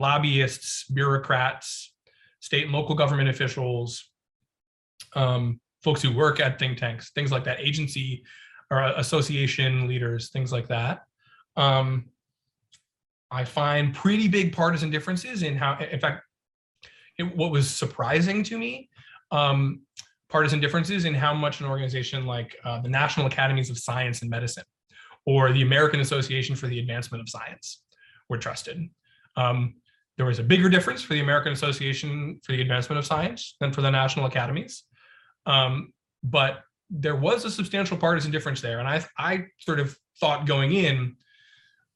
[0.00, 1.94] lobbyists, bureaucrats,
[2.40, 4.10] state and local government officials,
[5.14, 8.24] um, folks who work at think tanks, things like that, agency
[8.70, 11.02] or association leaders, things like that.
[11.56, 12.06] Um,
[13.30, 16.24] I find pretty big partisan differences in how, in fact,
[17.18, 18.88] it, what was surprising to me
[19.30, 19.82] um,
[20.28, 24.30] partisan differences in how much an organization like uh, the National Academies of Science and
[24.30, 24.64] Medicine
[25.26, 27.82] or the American Association for the Advancement of Science
[28.28, 28.88] were trusted.
[29.36, 29.74] Um,
[30.16, 33.72] there was a bigger difference for the American Association for the Advancement of Science than
[33.72, 34.84] for the national academies.
[35.46, 38.78] Um, but there was a substantial partisan difference there.
[38.78, 41.16] And I, I sort of thought going in,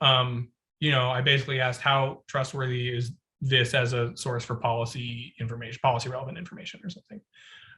[0.00, 0.50] um,
[0.80, 5.78] you know, I basically asked how trustworthy is this as a source for policy information,
[5.82, 7.20] policy relevant information or something.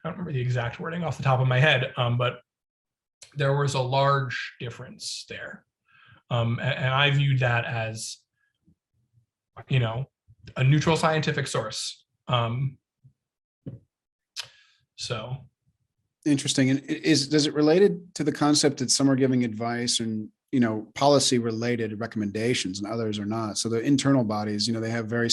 [0.03, 2.41] I don't remember the exact wording off the top of my head, um, but
[3.35, 5.65] there was a large difference there.
[6.29, 8.17] Um, and, and I viewed that as,
[9.69, 10.05] you know,
[10.57, 12.03] a neutral scientific source.
[12.27, 12.77] Um,
[14.95, 15.37] so
[16.25, 16.71] Interesting.
[16.71, 20.59] And is, does it related to the concept that some are giving advice and, you
[20.59, 23.57] know, policy related recommendations and others are not?
[23.57, 25.29] So the internal bodies, you know, they have very,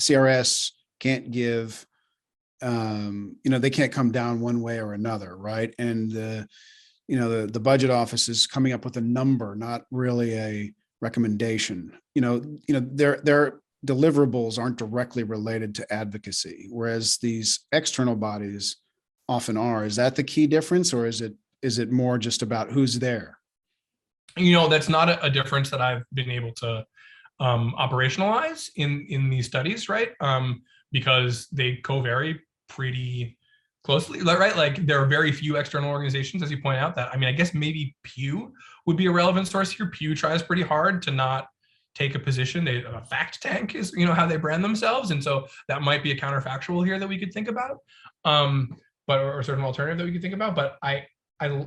[0.00, 1.86] CRS can't give,
[2.62, 5.74] um, you know, they can't come down one way or another, right?
[5.78, 6.48] And the,
[7.08, 10.72] you know, the, the budget office is coming up with a number, not really a
[11.00, 11.92] recommendation.
[12.14, 18.16] You know, you know, their, their deliverables aren't directly related to advocacy, whereas these external
[18.16, 18.76] bodies
[19.30, 19.84] often are.
[19.84, 23.40] Is that the key difference or is it, is it more just about who's there?
[24.36, 26.84] you know that's not a, a difference that i've been able to
[27.40, 30.10] um, operationalize in in these studies right?
[30.20, 30.62] Um,
[30.92, 32.38] because they co-vary
[32.68, 33.38] pretty
[33.82, 34.56] closely right?
[34.56, 37.32] Like there are very few external organizations as you point out that i mean i
[37.32, 38.52] guess maybe pew
[38.86, 39.86] would be a relevant source here.
[39.86, 41.48] Pew tries pretty hard to not
[41.94, 42.64] take a position.
[42.64, 46.02] They a fact tank is you know how they brand themselves and so that might
[46.02, 47.78] be a counterfactual here that we could think about.
[48.26, 48.76] Um
[49.10, 51.04] but or a certain alternative that we could think about but i
[51.40, 51.66] i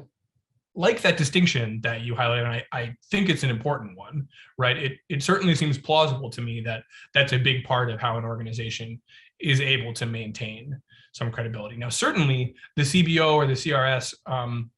[0.76, 4.28] like that distinction that you highlight, and I, I think it's an important one,
[4.58, 4.76] right?
[4.78, 8.26] It it certainly seems plausible to me that that's a big part of how an
[8.26, 9.02] organization
[9.40, 10.82] is able to maintain
[11.14, 11.78] some credibility.
[11.78, 14.72] Now, certainly the CBO or the CRS, um,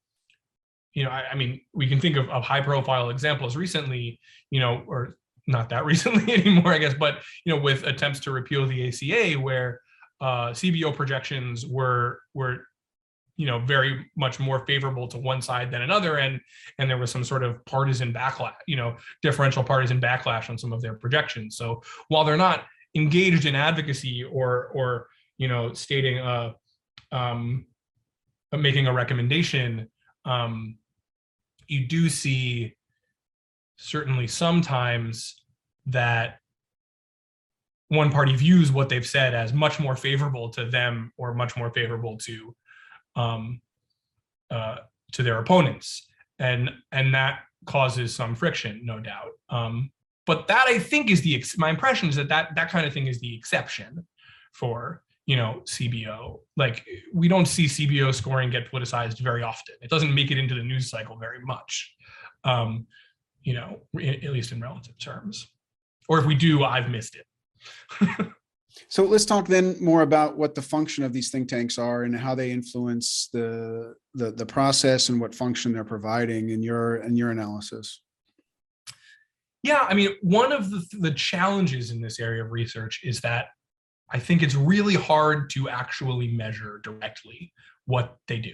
[0.93, 4.59] you know, I, I mean, we can think of, of high profile examples recently, you
[4.59, 8.67] know, or not that recently anymore, I guess, but you know, with attempts to repeal
[8.67, 9.79] the ACA, where
[10.21, 12.65] uh, CBO projections were were
[13.37, 16.39] you know very much more favorable to one side than another and
[16.79, 20.71] and there was some sort of partisan backlash you know differential partisan backlash on some
[20.71, 21.57] of their projections.
[21.57, 26.53] So while they're not engaged in advocacy or or you know stating uh
[27.11, 27.65] um
[28.53, 29.89] uh, making a recommendation
[30.23, 30.77] um
[31.67, 32.73] you do see
[33.77, 35.41] certainly sometimes
[35.87, 36.39] that
[37.89, 41.69] one party views what they've said as much more favorable to them or much more
[41.71, 42.55] favorable to
[43.15, 43.61] um,
[44.51, 44.77] uh,
[45.11, 46.07] to their opponents,
[46.39, 49.31] and and that causes some friction, no doubt.
[49.49, 49.91] Um,
[50.25, 53.07] but that I think is the my impression is that that that kind of thing
[53.07, 54.05] is the exception
[54.53, 56.39] for you know CBO.
[56.57, 59.75] Like we don't see CBO scoring get politicized very often.
[59.81, 61.93] It doesn't make it into the news cycle very much,
[62.43, 62.87] um,
[63.43, 65.51] you know, at least in relative terms.
[66.07, 67.25] Or if we do, I've missed it.
[68.89, 72.15] So let's talk then more about what the function of these think tanks are and
[72.15, 77.15] how they influence the, the, the process and what function they're providing in your, in
[77.15, 78.01] your analysis.
[79.63, 83.47] Yeah, I mean, one of the, the challenges in this area of research is that
[84.11, 87.51] I think it's really hard to actually measure directly
[87.85, 88.53] what they do.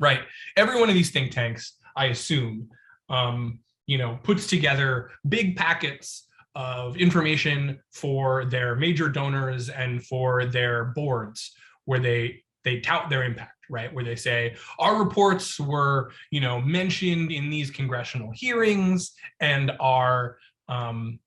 [0.00, 0.20] Right.
[0.56, 2.68] Every one of these think tanks, I assume,
[3.08, 10.46] um, you know, puts together big packets of information for their major donors and for
[10.46, 11.52] their boards
[11.84, 13.94] where they they tout their impact right?
[13.94, 20.36] Where they say our reports were you know mentioned in these congressional hearings and our
[20.68, 21.20] um,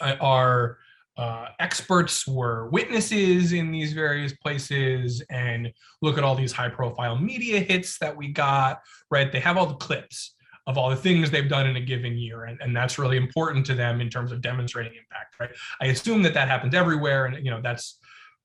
[0.00, 0.78] uh, our
[1.18, 7.18] uh, experts were witnesses in these various places and look at all these high profile
[7.18, 9.30] media hits that we got right?
[9.32, 10.36] They have all the clips
[10.70, 12.44] of all the things they've done in a given year.
[12.44, 15.50] And, and that's really important to them in terms of demonstrating impact right?
[15.80, 17.98] I assume that that happens everywhere and you know that's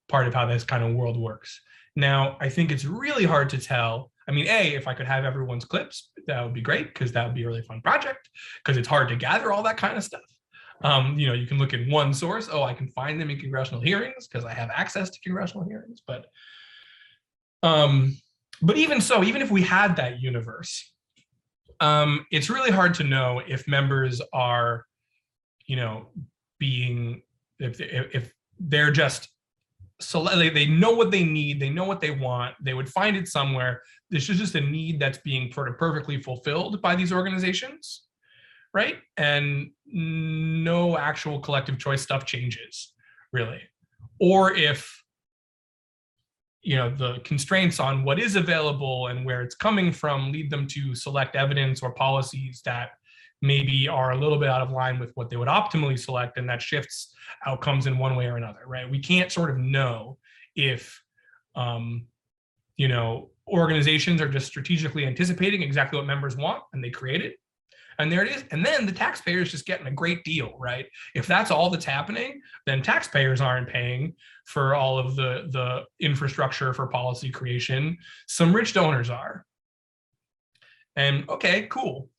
[0.07, 1.61] part of how this kind of world works.
[1.95, 4.11] Now i think it's really hard to tell.
[4.27, 7.25] I mean a if i could have everyone's clips that would be great because that
[7.25, 8.29] would be a really fun project
[8.63, 10.21] because it's hard to gather all that kind of stuff.
[10.83, 13.39] Um, you know you can look in one source oh i can find them in
[13.39, 16.25] congressional hearings because i have access to congressional hearings but
[17.63, 18.17] um,
[18.61, 20.93] but even so even if we had that universe
[21.79, 24.85] um, it's really hard to know if members are,
[25.67, 26.07] you know,
[26.59, 27.21] being
[27.59, 29.29] if if they're just
[30.01, 33.27] so they, know what they need, they know what they want, they would find it
[33.27, 33.81] somewhere.
[34.09, 38.03] This is just a need that's being sort of perfectly fulfilled by these organizations,
[38.73, 38.97] right?
[39.15, 42.93] And no actual collective choice stuff changes,
[43.31, 43.61] really.
[44.19, 45.01] Or if
[46.65, 50.65] you know the constraints on what is available and where it's coming from lead them
[50.65, 52.89] to select evidence or policies that
[53.43, 56.49] maybe are a little bit out of line with what they would optimally select and
[56.49, 57.13] that shifts
[57.45, 58.89] outcomes in one way or another right?
[58.89, 60.17] We can't sort of know
[60.55, 60.99] if
[61.55, 62.07] um,
[62.77, 67.37] you know organizations are just strategically anticipating exactly what members want and they create it
[67.99, 68.43] and there it is.
[68.51, 70.85] And then the taxpayer is just getting a great deal right?
[71.13, 74.13] If that's all that's happening then taxpayers aren't paying
[74.45, 77.97] for all of the the infrastructure for policy creation.
[78.27, 79.45] Some rich donors are.
[80.95, 82.09] And okay cool.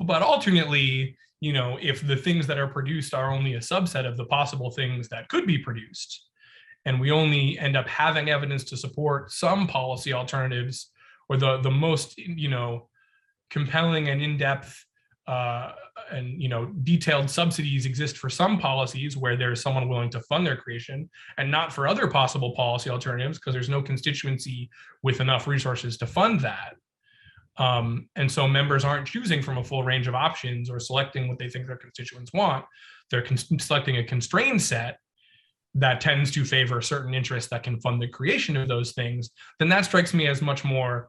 [0.00, 4.16] But alternately you know if the things that are produced are only a subset of
[4.16, 6.26] the possible things that could be produced
[6.86, 10.90] and we only end up having evidence to support some policy alternatives
[11.28, 12.88] or the the most you know
[13.50, 14.84] compelling and in-depth
[15.26, 15.72] uh,
[16.12, 20.46] and you know detailed subsidies exist for some policies where there's someone willing to fund
[20.46, 24.70] their creation and not for other possible policy alternatives because there's no constituency
[25.02, 26.74] with enough resources to fund that.
[27.58, 31.38] Um, and so members aren't choosing from a full range of options or selecting what
[31.38, 32.64] they think their constituents want.
[33.10, 34.98] They're con- selecting a constrained set
[35.74, 39.30] that tends to favor certain interests that can fund the creation of those things.
[39.58, 41.08] Then that strikes me as much more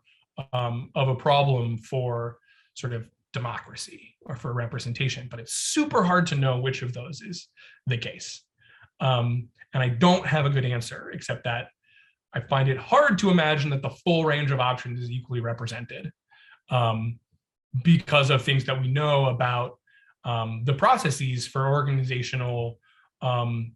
[0.54, 2.38] um, of a problem for
[2.74, 7.22] sort of democracy or for representation, but it's super hard to know which of those
[7.22, 7.48] is
[7.86, 8.44] the case.
[9.00, 11.68] Um, and I don't have a good answer, except that
[12.34, 16.12] I find it hard to imagine that the full range of options is equally represented
[16.70, 17.20] um,
[17.84, 19.78] because of things that we know about
[20.26, 22.80] um, the processes for organizational,
[23.22, 23.74] um,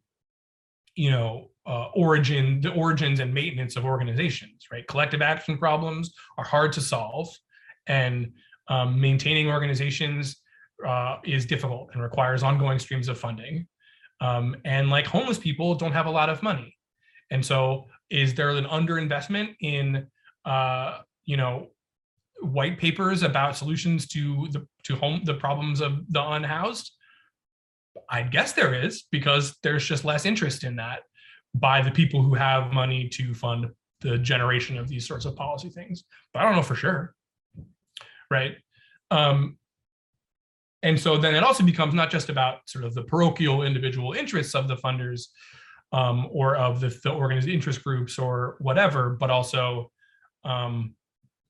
[0.96, 4.88] you know, uh, origin, the origins and maintenance of organizations, right?
[4.88, 7.30] Collective action problems are hard to solve,
[7.88, 8.32] and
[8.68, 10.38] um, maintaining organizations
[10.88, 13.68] uh, is difficult and requires ongoing streams of funding.
[14.22, 16.76] Um, and like homeless people don't have a lot of money,
[17.30, 20.08] and so is there an underinvestment in,
[20.46, 21.68] uh, you know,
[22.42, 26.92] white papers about solutions to the to home the problems of the unhoused?
[28.10, 31.02] I guess there is because there's just less interest in that
[31.54, 33.68] by the people who have money to fund
[34.02, 36.04] the generation of these sorts of policy things.
[36.34, 37.14] But I don't know for sure.
[38.30, 38.56] Right.
[39.12, 39.58] Um,
[40.84, 44.56] and so then it also becomes not just about sort of the parochial individual interests
[44.56, 45.28] of the funders
[45.92, 49.92] um, or of the, the organized interest groups or whatever, but also,
[50.44, 50.96] um,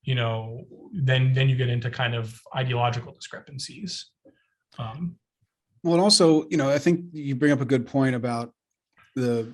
[0.03, 4.09] you know, then then you get into kind of ideological discrepancies.
[4.79, 5.15] Um,
[5.83, 8.51] well, and also, you know, I think you bring up a good point about
[9.15, 9.53] the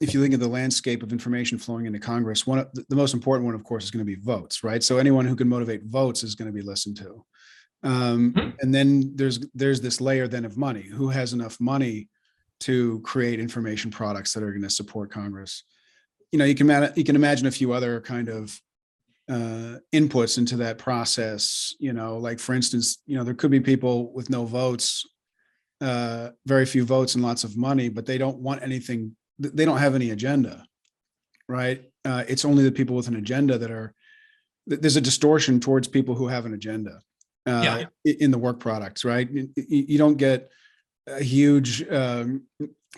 [0.00, 3.14] if you think of the landscape of information flowing into Congress, one of the most
[3.14, 4.82] important one, of course, is going to be votes, right?
[4.82, 7.24] So anyone who can motivate votes is going to be listened to.
[7.82, 8.50] Um, mm-hmm.
[8.60, 10.82] And then there's there's this layer then of money.
[10.82, 12.08] Who has enough money
[12.60, 15.64] to create information products that are going to support Congress?
[16.30, 18.60] You know, you can you can imagine a few other kind of
[19.28, 21.74] uh, inputs into that process.
[21.80, 25.04] You know, like for instance, you know, there could be people with no votes,
[25.80, 29.78] uh, very few votes and lots of money, but they don't want anything they don't
[29.78, 30.64] have any agenda,
[31.48, 31.84] right?
[32.04, 33.94] Uh, it's only the people with an agenda that are.
[34.66, 37.00] There's a distortion towards people who have an agenda
[37.46, 38.12] uh, yeah.
[38.20, 39.26] in the work products, right?
[39.56, 40.50] You, don't get
[41.06, 42.42] a huge um,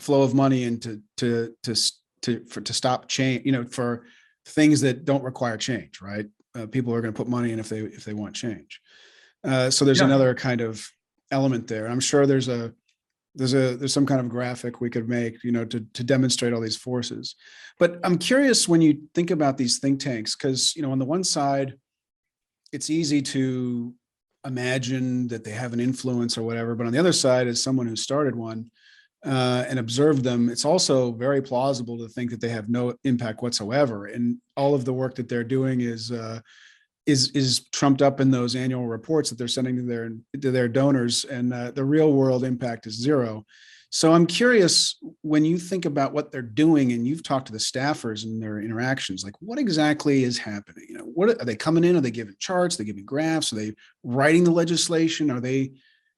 [0.00, 1.76] flow of money into to to
[2.22, 3.46] to for to stop change.
[3.46, 4.04] You know, for
[4.46, 6.26] things that don't require change, right?
[6.56, 8.80] Uh, people are going to put money in if they if they want change.
[9.44, 10.06] Uh, so there's yeah.
[10.06, 10.84] another kind of
[11.30, 11.86] element there.
[11.86, 12.74] I'm sure there's a
[13.34, 16.52] there's a there's some kind of graphic we could make you know to to demonstrate
[16.52, 17.36] all these forces.
[17.78, 21.04] But i'm curious when you think about these think tanks because you know on the
[21.04, 21.76] one side
[22.72, 23.94] it's easy to
[24.46, 27.86] imagine that they have an influence or whatever but on the other side as someone
[27.86, 28.70] who started one
[29.24, 33.42] uh, and observed them it's also very plausible to think that they have no impact
[33.42, 34.06] whatsoever.
[34.06, 36.40] And all of the work that they're doing is uh,
[37.10, 40.68] is is trumped up in those annual reports that they're sending to their to their
[40.68, 43.44] donors, and uh, the real world impact is zero.
[43.92, 47.58] So I'm curious when you think about what they're doing, and you've talked to the
[47.58, 50.86] staffers and their interactions, like what exactly is happening?
[50.88, 51.96] You know, what are they coming in?
[51.96, 52.76] Are they giving charts?
[52.76, 53.52] Are they giving graphs?
[53.52, 55.28] Are they writing the legislation?
[55.28, 55.72] Are they,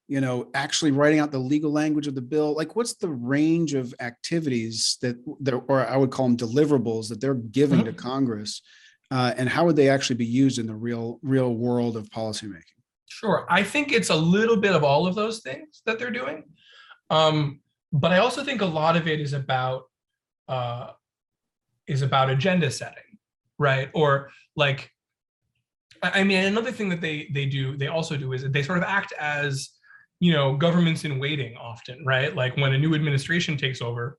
[0.07, 2.55] you know, actually writing out the legal language of the bill?
[2.55, 7.22] Like, what's the range of activities that, that or I would call them deliverables that
[7.22, 7.86] they're giving mm-hmm.
[7.86, 8.61] to Congress?
[9.13, 12.63] Uh, and how would they actually be used in the real real world of policymaking?
[13.09, 16.45] Sure, I think it's a little bit of all of those things that they're doing,
[17.11, 17.61] um,
[17.93, 19.83] but I also think a lot of it is about
[20.49, 20.93] uh,
[21.87, 23.19] is about agenda setting,
[23.59, 23.91] right?
[23.93, 24.91] Or like,
[26.03, 28.85] I mean, another thing that they they do they also do is they sort of
[28.85, 29.73] act as
[30.21, 32.35] you know governments in waiting often, right?
[32.35, 34.19] Like when a new administration takes over,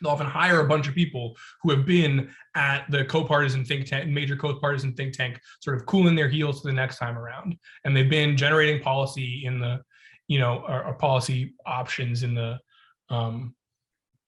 [0.00, 4.08] they'll often hire a bunch of people who have been at the co-partisan think tank,
[4.08, 7.56] major co-partisan think tank, sort of cooling their heels to the next time around.
[7.84, 9.80] And they've been generating policy in the,
[10.28, 12.58] you know, or, or policy options in the
[13.10, 13.54] um,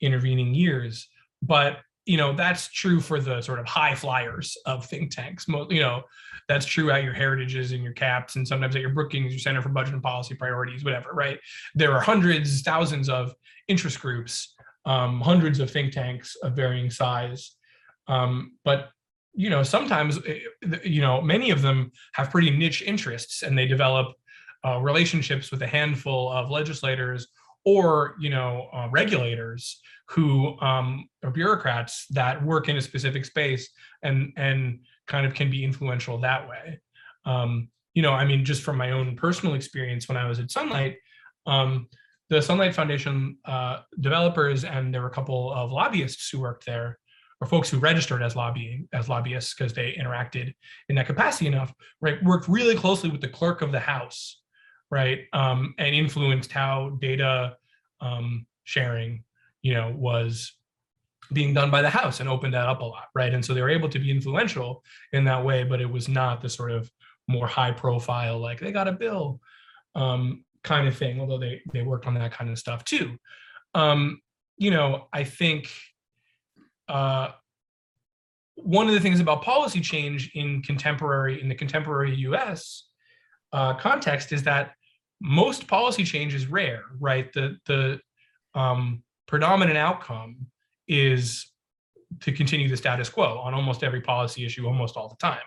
[0.00, 1.08] intervening years.
[1.42, 5.46] But you know that's true for the sort of high flyers of think tanks.
[5.48, 6.02] You know
[6.48, 9.62] that's true at your heritages and your caps, and sometimes at your Brookings, your Center
[9.62, 11.12] for Budget and Policy Priorities, whatever.
[11.12, 11.38] Right?
[11.74, 13.34] There are hundreds, thousands of
[13.68, 14.53] interest groups,
[14.86, 17.56] um, hundreds of think tanks of varying size,
[18.08, 18.90] um, but
[19.32, 20.40] you know sometimes eh,
[20.84, 24.14] you know many of them have pretty niche interests, and they develop
[24.64, 27.28] uh, relationships with a handful of legislators
[27.64, 33.70] or you know uh, regulators who um, are bureaucrats that work in a specific space
[34.02, 36.80] and and kind of can be influential that way.
[37.24, 40.50] Um, you know, I mean, just from my own personal experience when I was at
[40.50, 40.96] Sunlight,
[41.46, 41.88] um,
[42.30, 46.98] the Sunlight Foundation uh, developers and there were a couple of lobbyists who worked there,
[47.40, 50.54] or folks who registered as lobbying as lobbyists because they interacted
[50.88, 52.22] in that capacity enough, right?
[52.22, 54.40] Worked really closely with the clerk of the House,
[54.90, 57.56] right, um, and influenced how data
[58.00, 59.22] um, sharing
[59.64, 60.52] you know, was
[61.32, 63.32] being done by the House and opened that up a lot, right?
[63.32, 66.42] And so they were able to be influential in that way, but it was not
[66.42, 66.88] the sort of
[67.26, 69.40] more high profile, like they got a bill
[69.94, 73.16] um, kind of thing, although they they worked on that kind of stuff too.
[73.74, 74.20] Um,
[74.56, 75.70] you know, I think
[76.88, 77.30] uh,
[78.56, 82.88] one of the things about policy change in contemporary in the contemporary U.S.
[83.52, 84.72] Uh, context is that
[85.20, 87.32] most policy change is rare, right?
[87.32, 88.00] The the
[88.54, 90.46] um, predominant outcome
[90.88, 91.50] is
[92.20, 95.42] to continue the status quo on almost every policy issue almost all the time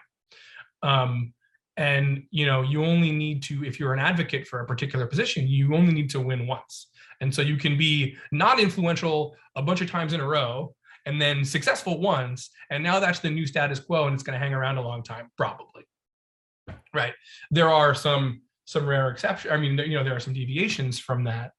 [0.83, 1.33] um,
[1.77, 5.47] and you know you only need to if you're an advocate for a particular position
[5.47, 6.87] you only need to win once.
[7.19, 10.75] And so you can be not influential a bunch of times in a row
[11.07, 12.51] and then successful once.
[12.69, 15.01] And now that's the new status quo and it's going to hang around a long
[15.01, 15.83] time probably.
[16.93, 17.13] Right?
[17.49, 21.23] There are some some rare exceptions i mean you know there are some deviations from
[21.23, 21.51] that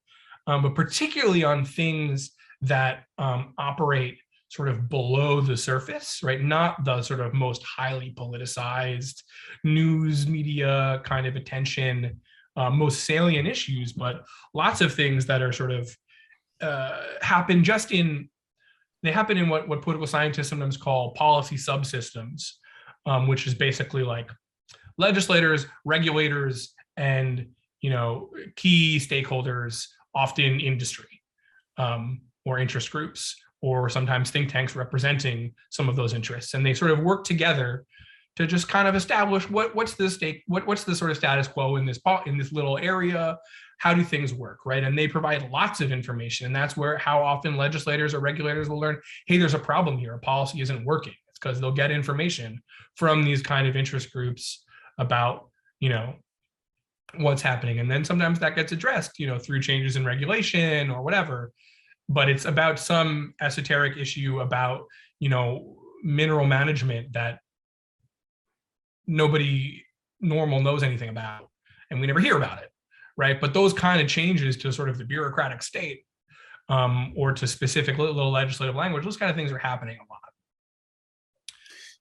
[0.47, 4.19] um, but particularly on things that um, operate
[4.49, 6.43] sort of below the surface, right?
[6.43, 9.23] Not the sort of most highly politicized
[9.63, 12.21] news media kind of attention,
[12.57, 14.25] uh, most salient issues, but
[14.55, 15.95] lots of things that are sort of
[16.61, 18.29] uh, happen just in
[19.05, 22.55] they happen in what what political scientists sometimes call policy subsystems,
[23.07, 24.29] um, which is basically like
[24.97, 27.47] legislators, regulators, and
[27.81, 31.21] you know key stakeholders often industry
[31.77, 36.55] um, or interest groups or sometimes think tanks representing some of those interests.
[36.55, 37.85] And they sort of work together
[38.37, 41.49] to just kind of establish what what's the stake what what's the sort of status
[41.49, 43.37] quo in this in this little area?
[43.79, 44.85] How do things work right?
[44.85, 48.79] And they provide lots of information and that's where how often legislators or regulators will
[48.79, 50.15] learn hey there's a problem here.
[50.15, 51.15] A policy isn't working.
[51.31, 52.63] It's because they'll get information
[52.95, 54.65] from these kind of interest groups
[54.99, 55.51] about
[55.81, 56.15] you know
[57.17, 57.81] what's happening.
[57.81, 61.53] And then sometimes that gets addressed you know through changes in regulation or whatever
[62.09, 64.87] but it's about some esoteric issue about
[65.21, 67.41] you know mineral management that
[69.07, 69.85] nobody
[70.21, 71.49] normal knows anything about
[71.91, 72.71] and we never hear about it
[73.17, 76.05] right but those kind of changes to sort of the bureaucratic state
[76.69, 80.21] um, or to specific little legislative language those kind of things are happening a lot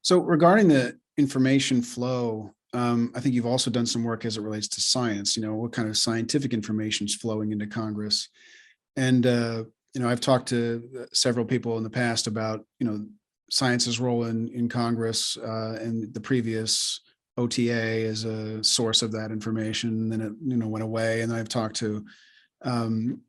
[0.01, 4.41] so regarding the information flow um, I think you've also done some work as it
[4.41, 5.38] relates to science.
[5.38, 8.28] You know, what kind of scientific information is flowing into Congress,
[8.97, 9.64] and uh,
[9.98, 13.04] you know, I've talked to uh, several people in the past about you know
[13.50, 17.02] science's role in in Congress uh, and the previous
[17.36, 19.89] OTA as a source of that information.
[19.89, 22.06] And then it you know went away, and I've talked to
[22.62, 23.22] um,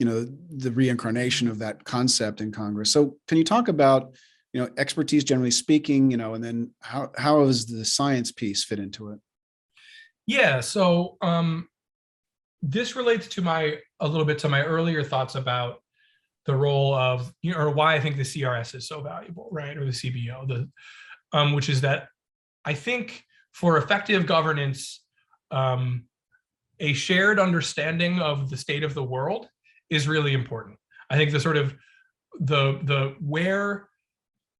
[0.00, 2.92] you know the reincarnation of that concept in Congress.
[2.92, 4.16] So, can you talk about
[4.52, 8.64] you know expertise generally speaking you know and then how how does the science piece
[8.64, 9.20] fit into it
[10.26, 11.68] yeah so um
[12.62, 15.82] this relates to my a little bit to my earlier thoughts about
[16.48, 19.76] the role of you know or why i think the crs is so valuable right
[19.76, 20.68] or the cbo the
[21.32, 22.08] um which is that
[22.64, 23.22] i think
[23.52, 25.04] for effective governance
[25.52, 26.04] um
[26.80, 29.48] a shared understanding of the state of the world
[29.90, 30.76] is really important
[31.10, 31.74] i think the sort of
[32.40, 33.88] the the where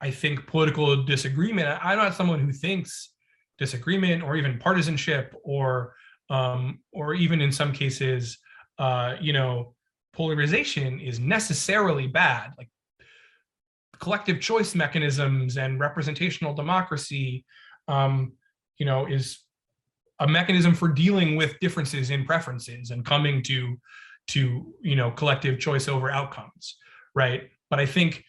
[0.00, 1.78] I think political disagreement.
[1.82, 3.12] I'm not someone who thinks
[3.58, 5.94] disagreement or even partisanship or
[6.30, 8.38] um, or even in some cases,
[8.78, 9.74] uh, you know,
[10.18, 12.52] polarization is necessarily bad.
[12.58, 12.68] Like
[13.98, 17.46] collective choice mechanisms and representational democracy,
[17.88, 18.32] um,
[18.76, 19.38] you know, is
[20.20, 23.76] a mechanism for dealing with differences in preferences and coming to
[24.28, 26.76] to you know collective choice over outcomes,
[27.14, 27.48] right?
[27.70, 28.24] but I think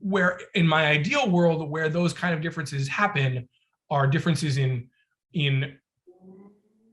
[0.00, 3.48] where in my ideal world, where those kind of differences happen
[3.90, 4.88] are differences in
[5.34, 5.76] in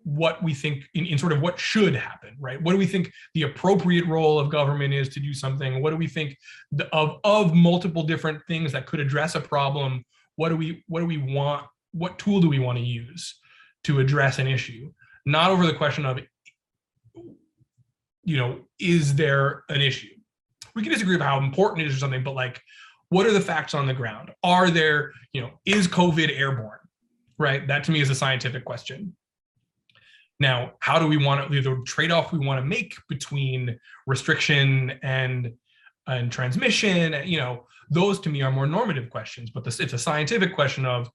[0.05, 2.61] what we think in, in sort of what should happen, right?
[2.61, 5.81] What do we think the appropriate role of government is to do something?
[5.81, 6.37] What do we think
[6.71, 10.05] the, of of multiple different things that could address a problem?
[10.35, 11.65] What do we what do we want?
[11.91, 13.39] What tool do we want to use
[13.85, 14.91] to address an issue?
[15.25, 16.19] Not over the question of,
[18.23, 20.13] you know, is there an issue?
[20.75, 22.61] We can disagree about how important it is or something, but like,
[23.09, 24.31] what are the facts on the ground?
[24.43, 26.79] Are there, you know, is COVID airborne?
[27.39, 27.67] Right.
[27.67, 29.15] That to me is a scientific question.
[30.39, 35.53] Now, how do we want to the trade-off we want to make between restriction and
[36.07, 37.15] and transmission?
[37.25, 40.85] You know, those to me are more normative questions, but this, it's a scientific question
[40.85, 41.09] of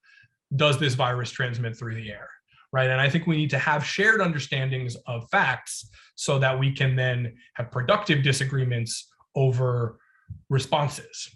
[0.57, 2.29] does this virus transmit through the air?
[2.73, 2.89] Right.
[2.89, 6.95] And I think we need to have shared understandings of facts so that we can
[6.95, 9.99] then have productive disagreements over
[10.49, 11.29] responses.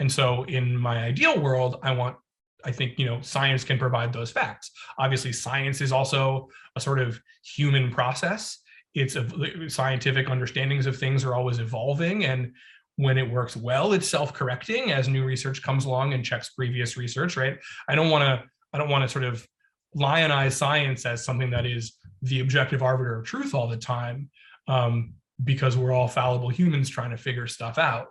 [0.00, 2.16] And so in my ideal world, I want
[2.64, 4.70] I think you know science can provide those facts.
[4.98, 8.58] Obviously, science is also a sort of human process.
[8.94, 12.52] It's a scientific understandings of things are always evolving, and
[12.96, 17.36] when it works well, it's self-correcting as new research comes along and checks previous research.
[17.36, 17.58] Right?
[17.88, 18.48] I don't want to.
[18.72, 19.46] I don't want to sort of
[19.94, 24.30] lionize science as something that is the objective arbiter of truth all the time,
[24.66, 28.08] um, because we're all fallible humans trying to figure stuff out.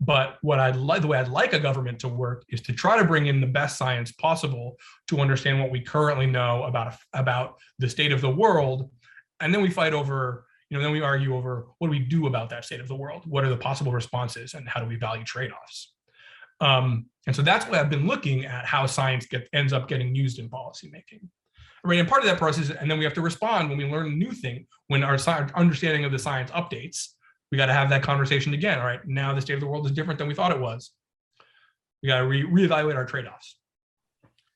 [0.00, 2.96] But what I'd like, the way I'd like a government to work is to try
[2.98, 4.76] to bring in the best science possible
[5.08, 8.90] to understand what we currently know about about the state of the world,
[9.40, 12.28] and then we fight over, you know, then we argue over what do we do
[12.28, 13.22] about that state of the world?
[13.26, 15.92] What are the possible responses, and how do we value trade-offs?
[16.60, 20.14] Um, and so that's why I've been looking at how science get, ends up getting
[20.14, 21.28] used in policymaking.
[21.84, 24.06] Right, and part of that process, and then we have to respond when we learn
[24.06, 25.16] a new thing, when our
[25.54, 27.14] understanding of the science updates
[27.50, 28.78] we got to have that conversation again.
[28.78, 30.92] All right, now the state of the world is different than we thought it was.
[32.02, 33.58] We got to re- reevaluate our trade-offs.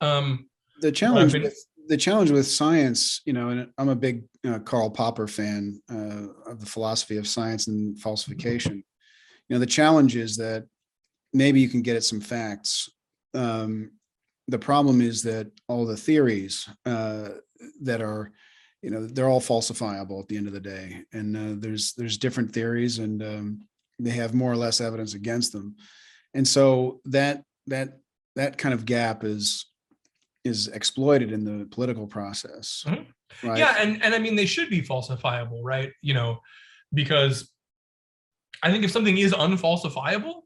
[0.01, 0.49] Um,
[0.81, 1.57] the challenge been, with
[1.89, 6.51] the challenge with science, you know, and I'm a big uh, Karl Popper fan uh,
[6.51, 8.85] of the philosophy of science and falsification.
[9.49, 10.67] You know, the challenge is that
[11.33, 12.91] maybe you can get at some facts.
[13.35, 13.93] Um,
[14.49, 17.31] the problem is that all the theories uh,
[17.83, 18.33] that are
[18.83, 22.19] you know they're all falsifiable at the end of the day and uh, there's there's
[22.19, 23.61] different theories and um,
[23.99, 25.77] they have more or less evidence against them
[26.35, 27.99] and so that that
[28.37, 29.67] that kind of gap is
[30.45, 33.49] is exploited in the political process mm-hmm.
[33.49, 33.59] right?
[33.59, 36.41] yeah and and i mean they should be falsifiable right you know
[36.93, 37.51] because
[38.63, 40.41] i think if something is unfalsifiable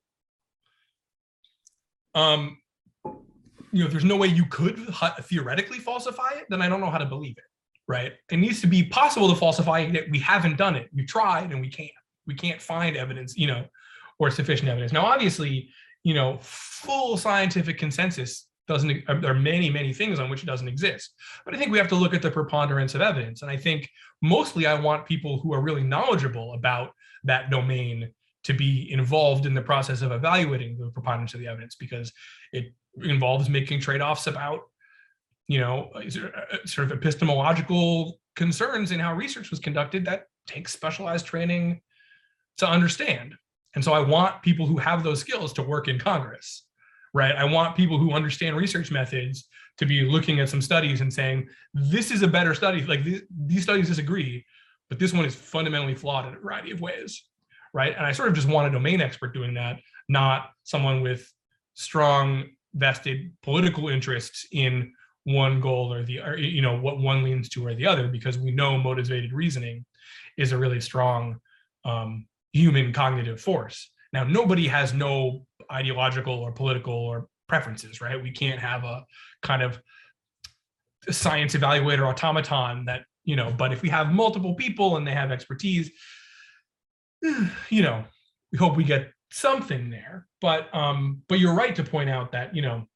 [2.14, 2.58] um
[3.72, 4.78] you know if there's no way you could
[5.22, 7.44] theoretically falsify it then i don't know how to believe it
[7.88, 8.12] right?
[8.30, 10.10] It needs to be possible to falsify it.
[10.10, 10.88] We haven't done it.
[10.94, 11.90] We've tried and we can't.
[12.26, 13.66] We can't find evidence, you know,
[14.18, 14.92] or sufficient evidence.
[14.92, 15.70] Now, obviously,
[16.02, 19.04] you know, full scientific consensus doesn't.
[19.06, 21.14] There are many, many things on which it doesn't exist.
[21.44, 23.42] But I think we have to look at the preponderance of evidence.
[23.42, 23.88] And I think
[24.22, 26.90] mostly I want people who are really knowledgeable about
[27.24, 28.10] that domain
[28.44, 32.12] to be involved in the process of evaluating the preponderance of the evidence because
[32.52, 32.72] it
[33.02, 34.60] involves making trade-offs about
[35.48, 40.72] you know, uh, uh, sort of epistemological concerns in how research was conducted that takes
[40.72, 41.80] specialized training
[42.58, 43.34] to understand.
[43.74, 46.64] And so I want people who have those skills to work in Congress,
[47.12, 47.34] right?
[47.34, 51.46] I want people who understand research methods to be looking at some studies and saying,
[51.74, 52.82] this is a better study.
[52.82, 54.44] Like these, these studies disagree,
[54.88, 57.24] but this one is fundamentally flawed in a variety of ways,
[57.74, 57.94] right?
[57.94, 61.30] And I sort of just want a domain expert doing that, not someone with
[61.74, 64.92] strong vested political interests in
[65.26, 68.38] one goal or the or, you know what one leans to or the other because
[68.38, 69.84] we know motivated reasoning
[70.38, 71.40] is a really strong
[71.84, 73.90] um, human cognitive force.
[74.12, 78.22] Now nobody has no ideological or political or preferences right?
[78.22, 79.04] We can't have a
[79.42, 79.80] kind of
[81.10, 85.32] science evaluator automaton that you know but if we have multiple people and they have
[85.32, 85.90] expertise
[87.68, 88.04] you know
[88.52, 90.28] we hope we get something there.
[90.40, 92.86] But um but you're right to point out that you know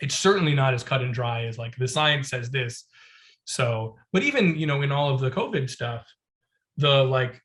[0.00, 2.84] it's certainly not as cut and dry as like the science says this.
[3.44, 6.06] So but even you know in all of the covid stuff
[6.76, 7.40] the like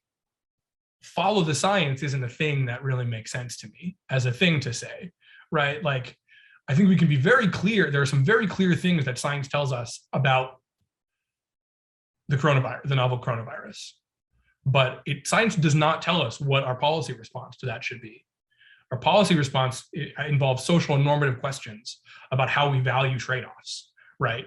[1.01, 4.59] follow the science isn't a thing that really makes sense to me as a thing
[4.59, 5.11] to say
[5.51, 5.83] right?
[5.83, 6.17] Like
[6.67, 9.47] i think we can be very clear there are some very clear things that science
[9.47, 10.59] tells us about
[12.27, 13.91] the coronavirus the novel coronavirus
[14.65, 18.24] but it science does not tell us what our policy response to that should be
[18.95, 19.89] our policy response
[20.25, 21.99] involves social and normative questions
[22.31, 24.45] about how we value trade-offs, right,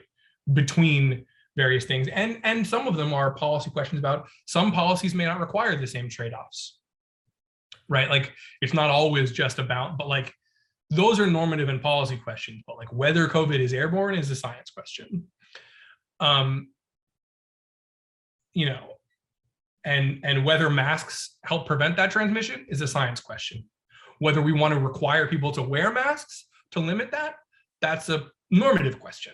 [0.55, 2.09] between various things.
[2.09, 5.86] And, and some of them are policy questions about some policies may not require the
[5.86, 6.78] same trade-offs.
[7.88, 8.09] right?
[8.09, 10.32] Like it's not always just about, but like
[10.90, 14.70] those are normative and policy questions, but like whether COVID is airborne is a science
[14.70, 15.24] question.
[16.20, 16.68] Um,
[18.55, 18.94] you know,
[19.84, 23.64] and and whether masks help prevent that transmission is a science question.
[24.18, 27.36] Whether we want to require people to wear masks to limit that,
[27.80, 29.32] that's a normative question,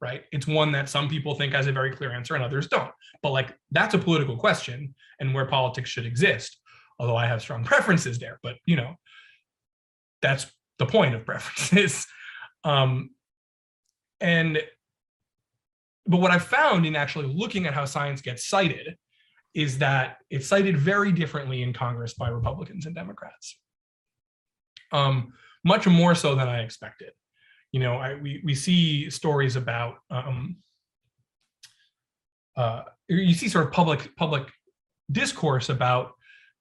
[0.00, 0.24] right?
[0.32, 2.92] It's one that some people think has a very clear answer and others don't.
[3.22, 6.58] But like that's a political question and where politics should exist.
[6.98, 8.94] Although I have strong preferences there, but you know,
[10.22, 10.46] that's
[10.78, 12.06] the point of preferences.
[12.62, 13.12] Um,
[14.20, 14.60] and
[16.06, 18.96] but what I've found in actually looking at how science gets cited
[19.54, 23.58] is that it's cited very differently in Congress by Republicans and Democrats.
[24.92, 25.32] Um,
[25.64, 27.12] much more so than I expected.
[27.72, 30.56] You know, I, we we see stories about um,
[32.56, 34.48] uh, you see sort of public public
[35.12, 36.12] discourse about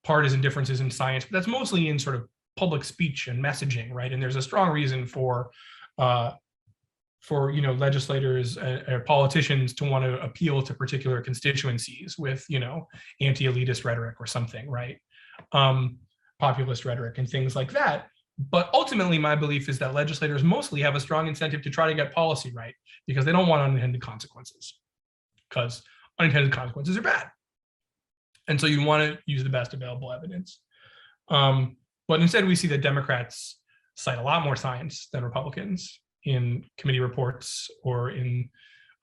[0.04, 4.12] partisan differences in science, but that's mostly in sort of public speech and messaging, right?
[4.12, 5.50] And there's a strong reason for
[5.98, 6.32] uh,
[7.22, 12.60] for you know legislators or politicians to want to appeal to particular constituencies with you
[12.60, 12.88] know
[13.22, 14.98] anti-elitist rhetoric or something, right?
[15.52, 15.98] Um,
[16.40, 18.08] populist rhetoric and things like that.
[18.40, 21.94] But ultimately, my belief is that legislators mostly have a strong incentive to try to
[21.94, 22.74] get policy right
[23.06, 24.80] because they don't want unintended consequences.
[25.50, 25.84] Because
[26.20, 27.28] unintended consequences are bad.
[28.48, 30.60] And so you want to use the best available evidence.
[31.28, 31.76] Um,
[32.08, 33.60] but instead, we see that Democrats
[33.96, 38.50] cite a lot more science than Republicans in committee reports or in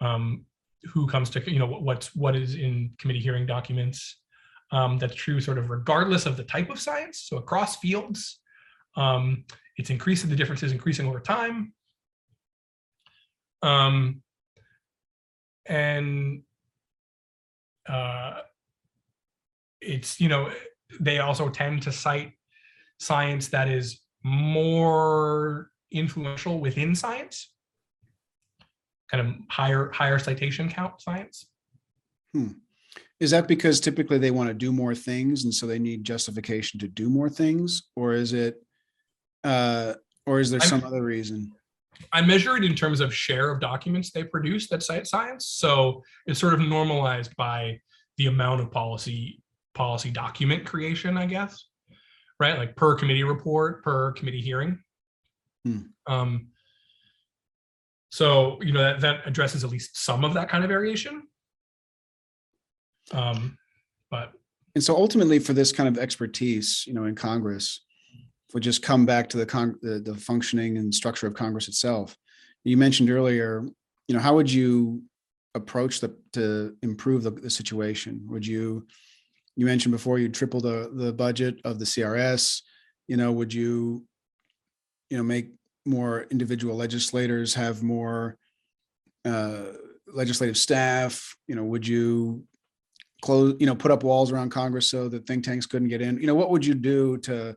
[0.01, 0.47] um,
[0.93, 4.17] who comes to you know what's what is in committee hearing documents.
[4.73, 7.27] Um, that's true sort of regardless of the type of science.
[7.29, 8.41] So across fields,
[8.97, 9.45] um,
[9.77, 11.73] it's increasing the differences increasing over time.
[13.63, 14.23] Um,
[15.67, 16.43] and
[17.89, 18.41] uh,
[19.81, 20.51] it's you know
[21.01, 22.33] they also tend to cite
[22.99, 27.53] science that is more influential within science
[29.11, 31.47] kind of higher higher citation count science
[32.37, 32.49] Hmm.
[33.19, 36.79] Is that because typically they want to do more things and so they need justification
[36.81, 37.85] to do more things?
[37.97, 38.63] Or is it,
[39.47, 39.95] uh,
[40.27, 41.53] or is there I'm- some other reason?
[42.13, 46.03] i measure it in terms of share of documents they produce that cite science so
[46.27, 47.81] it's sort of normalized by
[48.19, 49.41] the amount of policy
[49.73, 51.69] policy document creation i guess
[52.39, 54.79] right like per committee report per committee hearing
[55.65, 55.81] Hmm.
[56.07, 56.49] um
[58.11, 61.23] so you know that that addresses at least some of that kind of variation
[63.13, 63.57] um
[64.11, 64.33] but
[64.75, 67.81] And so ultimately for this kind of expertise, you know, in Congress,
[68.57, 72.17] we just come back to the con, the, the functioning and structure of Congress itself.
[72.65, 73.63] You mentioned earlier,
[74.09, 75.03] you know, how would you
[75.55, 78.23] approach the, to improve the, the situation?
[78.29, 78.87] Would you,
[79.57, 82.63] you mentioned before you triple the, the budget of the CRS,
[83.09, 84.07] you know, would you,
[85.11, 85.51] you know, make
[85.85, 88.39] more individual legislators have more
[89.27, 89.65] uh,
[90.07, 92.43] legislative staff, you know, would you
[93.21, 96.19] close, you know, put up walls around Congress so that think tanks couldn't get in?
[96.19, 97.55] You know, what would you do to,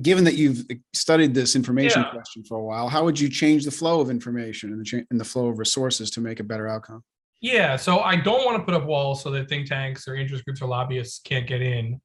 [0.00, 2.10] given that you've studied this information Yeah.
[2.10, 5.06] question for a while, how would you change the flow of information and the, cha-
[5.10, 7.02] and the flow of resources to make a better outcome?
[7.40, 10.44] Yeah, so I don't want to put up walls so that think tanks or interest
[10.44, 12.00] groups or lobbyists can't get in.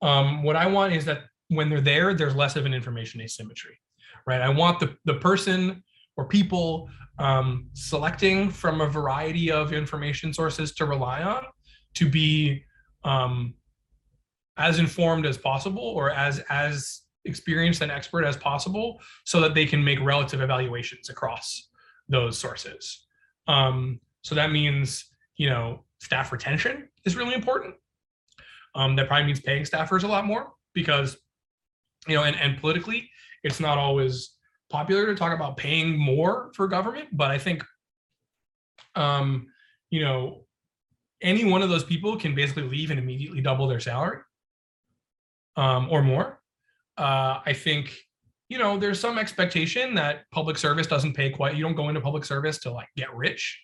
[0.00, 3.78] Um, what I want is that when they're there, there's less of an information asymmetry,
[4.26, 4.40] right?
[4.40, 5.82] I want the the person
[6.16, 6.88] or people
[7.18, 11.44] um, selecting from a variety of information sources to rely on
[11.94, 12.64] to be
[13.04, 13.54] um,
[14.56, 19.64] as informed as possible or as as experienced and expert as possible, so that they
[19.64, 21.68] can make relative evaluations across
[22.08, 23.06] those sources.
[23.46, 27.74] Um, so that means, you know, staff retention is really important.
[28.74, 31.16] Um, that probably means paying staffers a lot more because,
[32.08, 33.08] you know, and, and politically,
[33.44, 34.36] it's not always
[34.70, 37.64] popular to talk about paying more for government, but I think,
[38.94, 39.46] um,
[39.90, 40.44] you know,
[41.20, 44.18] any one of those people can basically leave and immediately double their salary
[45.56, 46.40] um, or more.
[46.96, 47.96] Uh, I think,
[48.48, 52.00] you know, there's some expectation that public service doesn't pay quite, you don't go into
[52.00, 53.60] public service to like get rich.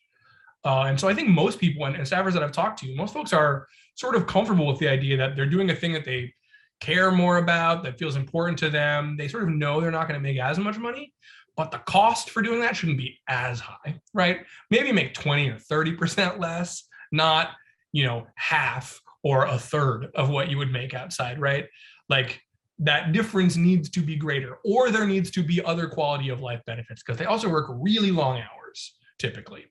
[0.64, 3.14] Uh, and so I think most people and, and staffers that I've talked to, most
[3.14, 6.32] folks are sort of comfortable with the idea that they're doing a thing that they
[6.80, 9.16] care more about, that feels important to them.
[9.16, 11.12] They sort of know they're not going to make as much money,
[11.57, 14.45] but the cost for doing that shouldn't be as high, right?
[14.70, 17.51] Maybe make 20 or 30% less, not,
[17.93, 21.66] you know, half or a third of what you would make outside, right?
[22.08, 22.40] Like
[22.78, 26.62] that difference needs to be greater, or there needs to be other quality of life
[26.66, 29.66] benefits because they also work really long hours typically.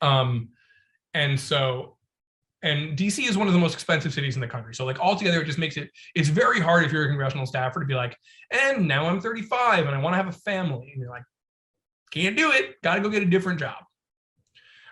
[0.00, 0.50] Um,
[1.12, 1.96] and so,
[2.62, 4.76] and DC is one of the most expensive cities in the country.
[4.76, 7.80] So like altogether, it just makes it it's very hard if you're a congressional staffer
[7.80, 8.16] to be like,
[8.52, 11.24] and now I'm 35 and I want to have a family, and you're like,
[12.12, 12.80] can't do it.
[12.80, 13.82] Got to go get a different job,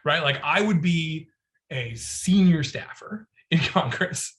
[0.05, 0.25] right?
[0.25, 1.29] Like I would be
[1.71, 4.37] a senior staffer in Congress,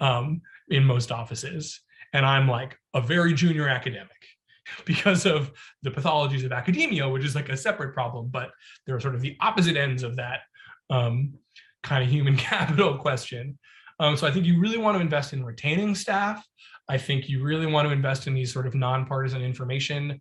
[0.00, 1.80] um, in most offices,
[2.12, 4.10] and I'm like a very junior academic
[4.84, 5.52] because of
[5.82, 8.28] the pathologies of academia, which is like a separate problem.
[8.28, 8.50] But
[8.86, 10.40] there are sort of the opposite ends of that.
[10.90, 11.34] Um,
[11.84, 13.58] kind of human capital question.
[14.00, 16.44] Um, so I think you really want to invest in retaining staff.
[16.88, 20.20] I think you really want to invest in these sort of nonpartisan information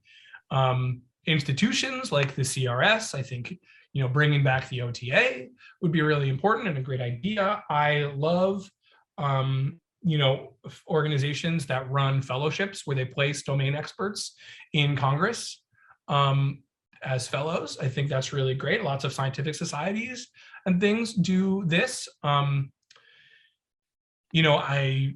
[0.51, 3.15] um, institutions like the CRS.
[3.15, 3.57] I think
[3.93, 5.47] you know bringing back the OTA
[5.81, 7.63] would be really important and a great idea.
[7.69, 8.69] I love
[9.17, 10.53] um, you know
[10.87, 14.35] organizations that run fellowships where they place domain experts
[14.73, 15.61] in Congress
[16.07, 16.63] um,
[17.03, 17.77] as fellows.
[17.79, 18.83] I think that's really great.
[18.83, 20.27] Lots of scientific societies
[20.65, 22.07] and things do this.
[22.23, 22.71] Um,
[24.31, 25.15] you know, I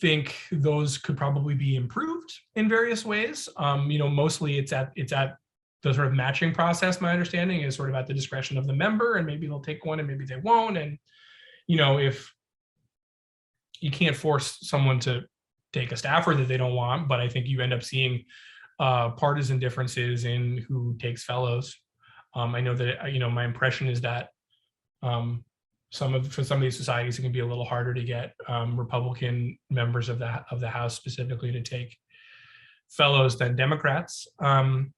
[0.00, 3.48] think those could probably be improved in various ways.
[3.56, 5.36] Um, you know, mostly it's at it's at
[5.82, 7.00] the sort of matching process.
[7.00, 9.84] My understanding is sort of at the discretion of the member, and maybe they'll take
[9.84, 10.76] one and maybe they won't.
[10.76, 10.98] And
[11.66, 12.32] you know, if
[13.80, 15.24] you can't force someone to
[15.72, 18.24] take a staffer that they don't want, but I think you end up seeing
[18.78, 21.74] uh, partisan differences in who takes fellows.
[22.34, 24.28] Um, I know that you know my impression is that
[25.02, 25.44] um,
[25.90, 28.34] some of for some of these societies, it can be a little harder to get
[28.48, 31.96] um, Republican members of the of the House specifically to take
[32.90, 34.28] fellows than Democrats.
[34.38, 34.92] Um,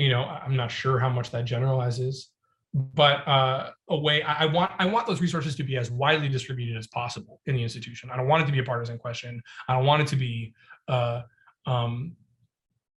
[0.00, 2.30] you know, I'm not sure how much that generalizes,
[2.72, 6.76] but uh, a way I, want I want those resources to be as widely distributed
[6.76, 8.10] as possible in the institution.
[8.10, 9.42] I don't want it to be a partisan question.
[9.68, 10.54] I don't want it to be
[10.88, 11.22] uh,
[11.66, 12.16] um,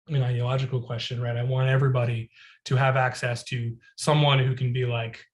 [0.08, 1.36] an ideological question, right?
[1.36, 2.30] I want everybody
[2.64, 5.24] to have access to someone who can be like,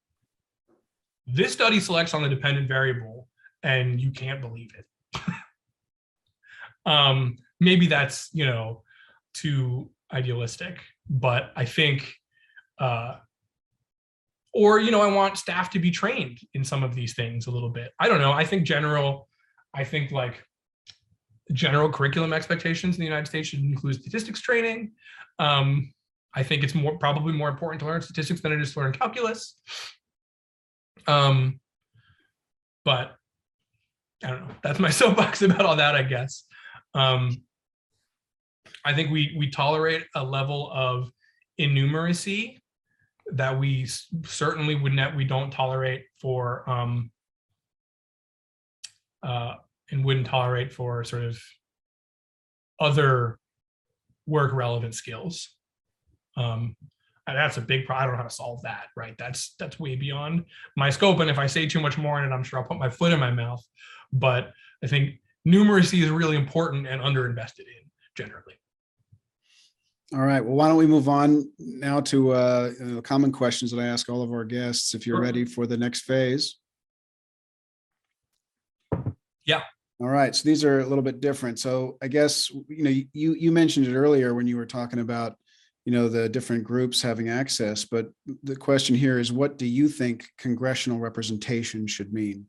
[1.25, 3.27] this study selects on the dependent variable
[3.63, 5.19] and you can't believe it.
[6.85, 8.83] um, maybe that's, you know,
[9.33, 10.79] too idealistic,
[11.09, 12.13] but I think,
[12.79, 13.15] uh,
[14.53, 17.51] or, you know, I want staff to be trained in some of these things a
[17.51, 17.91] little bit.
[17.99, 18.31] I don't know.
[18.31, 19.29] I think general,
[19.73, 20.43] I think like
[21.53, 24.91] general curriculum expectations in the United States should include statistics training.
[25.39, 25.93] Um,
[26.33, 28.93] I think it's more probably more important to learn statistics than it is to learn
[28.93, 29.55] calculus.
[31.07, 31.59] Um,
[32.83, 33.15] but
[34.23, 34.55] I don't know.
[34.63, 36.43] That's my soapbox about all that, I guess.
[36.93, 37.43] Um,
[38.87, 41.11] I think we we tolerate a level of
[41.59, 42.59] innumeracy
[43.33, 43.85] that we
[44.25, 47.11] certainly would not we don't tolerate for um,
[49.23, 49.55] uh,
[49.91, 51.37] and wouldn't tolerate for sort of
[52.79, 53.39] other
[54.25, 55.55] work relevant skills.
[56.37, 56.77] Um,
[57.25, 58.03] that's a big problem.
[58.03, 59.15] I don't know how to solve that, right?
[59.17, 60.45] That's that's way beyond
[60.77, 61.19] my scope.
[61.19, 63.11] And if I say too much more in it, I'm sure I'll put my foot
[63.11, 63.61] in my mouth.
[64.13, 65.15] But I think
[65.45, 68.53] numeracy is really important and underinvested in generally.
[70.13, 70.43] All right.
[70.43, 74.07] Well, why don't we move on now to uh, uh, common questions that I ask
[74.07, 74.93] all of our guests.
[74.93, 75.23] If you're Sure.
[75.23, 76.55] ready for the next phase.
[79.43, 79.63] Yeah.
[79.99, 80.33] All right.
[80.33, 81.59] So these are a little bit different.
[81.59, 85.35] So I guess you know you you mentioned it earlier when you were talking about
[85.83, 88.09] you know the different groups having access, but
[88.43, 92.45] the question here is, what do you think congressional representation should mean?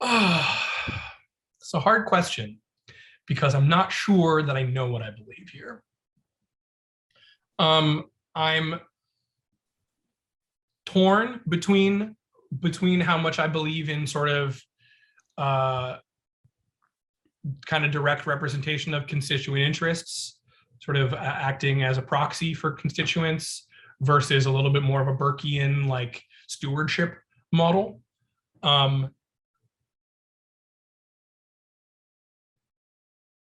[0.02, 2.61] it's a hard question
[3.26, 5.82] because I'm not sure that I know what I believe here.
[7.58, 8.04] Um,
[8.34, 8.80] I'm
[10.86, 12.16] torn between
[12.60, 14.60] between how much I believe in sort of
[15.38, 15.96] uh,
[17.66, 20.38] kind of direct representation of constituent interests,
[20.80, 23.66] sort of acting as a proxy for constituents
[24.02, 27.14] versus a little bit more of a Burkean like stewardship
[27.52, 28.00] model.
[28.62, 29.10] Um,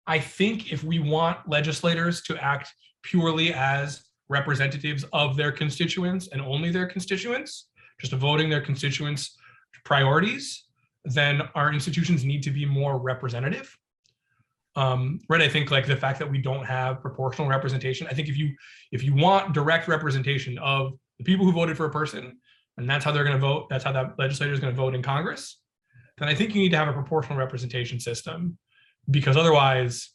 [0.06, 2.72] I think if we want legislators to act
[3.02, 7.68] purely as representatives of their constituents and only their constituents,
[8.00, 9.36] just voting their constituents'
[9.84, 10.64] priorities,
[11.04, 13.76] then our institutions need to be more representative.
[14.74, 15.42] Um, right.
[15.42, 18.06] I think like the fact that we don't have proportional representation.
[18.06, 18.54] I think if you
[18.90, 22.38] if you want direct representation of the people who voted for a person,
[22.78, 24.94] and that's how they're going to vote, that's how that legislator is going to vote
[24.94, 25.58] in Congress,
[26.16, 28.56] then I think you need to have a proportional representation system
[29.10, 30.10] because otherwise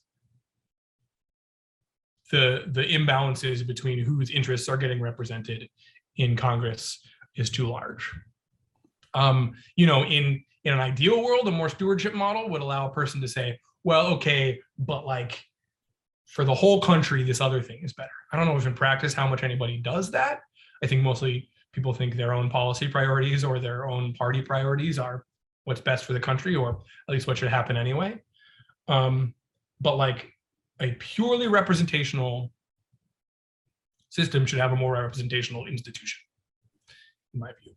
[2.31, 5.69] the the imbalances between whose interests are getting represented
[6.17, 6.99] in Congress
[7.35, 8.11] is too large.
[9.13, 12.93] Um, you know, in in an ideal world, a more stewardship model would allow a
[12.93, 15.41] person to say, well, okay, but like
[16.25, 18.09] for the whole country, this other thing is better.
[18.31, 20.41] I don't know if in practice how much anybody does that.
[20.83, 25.25] I think mostly people think their own policy priorities or their own party priorities are
[25.63, 28.21] what's best for the country or at least what should happen anyway.
[28.87, 29.33] Um,
[29.81, 30.33] but like
[30.79, 32.51] a purely representational
[34.09, 36.19] system should have a more representational institution,
[37.33, 37.73] in my view.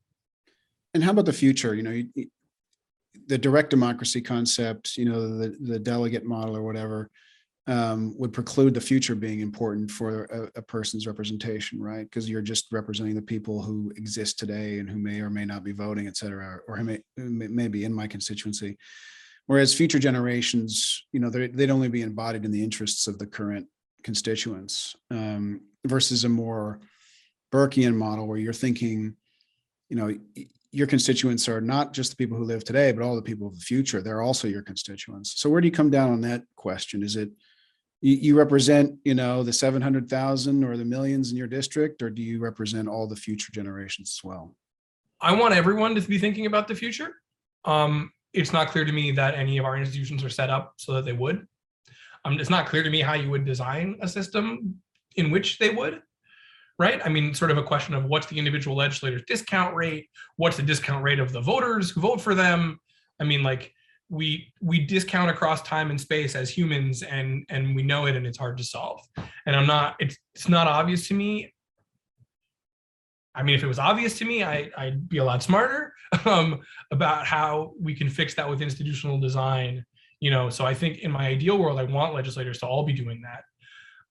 [0.95, 1.75] And how about the future?
[1.75, 2.31] You know, you- you-
[3.27, 7.11] the direct democracy concept, you know, the, the delegate model or whatever
[7.67, 12.05] um, would preclude the future being important for a, a person's representation, right?
[12.05, 15.63] Because you're just representing the people who exist today and who may or may not
[15.63, 18.77] be voting, et cetera, or who may, may be in my constituency.
[19.51, 23.67] Whereas future generations, you know, they'd only be embodied in the interests of the current
[24.05, 26.79] constituents um, versus a more
[27.53, 29.17] Burkean model where you're thinking,
[29.89, 30.17] you know,
[30.71, 33.59] your constituents are not just the people who live today, but all the people of
[33.59, 34.01] the future.
[34.01, 35.41] They're also your constituents.
[35.41, 37.03] So where do you come down on that question?
[37.03, 37.31] Is it
[38.03, 42.03] you, you represent, you know, the seven hundred thousand or the millions in your district,
[42.03, 44.55] or do you represent all the future generations as well?
[45.21, 47.17] I want everyone to be thinking about the future.
[47.65, 50.93] Um, it's not clear to me that any of our institutions are set up so
[50.95, 51.47] that they would.
[52.25, 54.81] Um, it's not clear to me how you would design a system
[55.17, 56.03] in which they would.
[56.79, 57.01] Right?
[57.05, 60.09] I mean, sort of a question of what's the individual legislator's discount rate?
[60.37, 62.81] What's the discount rate of the voters who vote for them?
[63.21, 63.75] I mean, like
[64.09, 68.27] we we discount across time and space as humans, and and we know it, and
[68.27, 69.01] it's hard to solve.
[69.47, 69.97] And I'm not.
[69.99, 71.53] It's it's not obvious to me
[73.35, 76.61] I mean, if it was obvious to me, I, I'd be a lot smarter um,
[76.91, 79.85] about how we can fix that with institutional design.
[80.21, 82.93] You know, so I think in my ideal world, I want legislators to all be
[82.93, 83.45] doing that.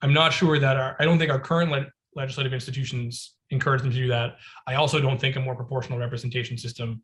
[0.01, 3.91] I'm not sure that our, I don't think our current le- legislative institutions encourage them
[3.91, 4.37] to do that.
[4.65, 7.03] I also don't think a more proportional representation system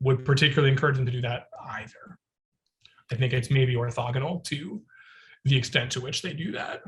[0.00, 2.18] would particularly encourage them to do that either.
[3.10, 4.82] I think it's maybe orthogonal to
[5.44, 6.82] the extent to which they do that.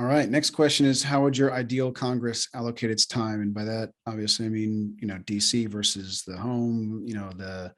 [0.00, 3.42] All right, next question is how would your ideal Congress allocate its time?
[3.42, 7.74] And by that, obviously, I mean, you know, DC versus the home, you know, the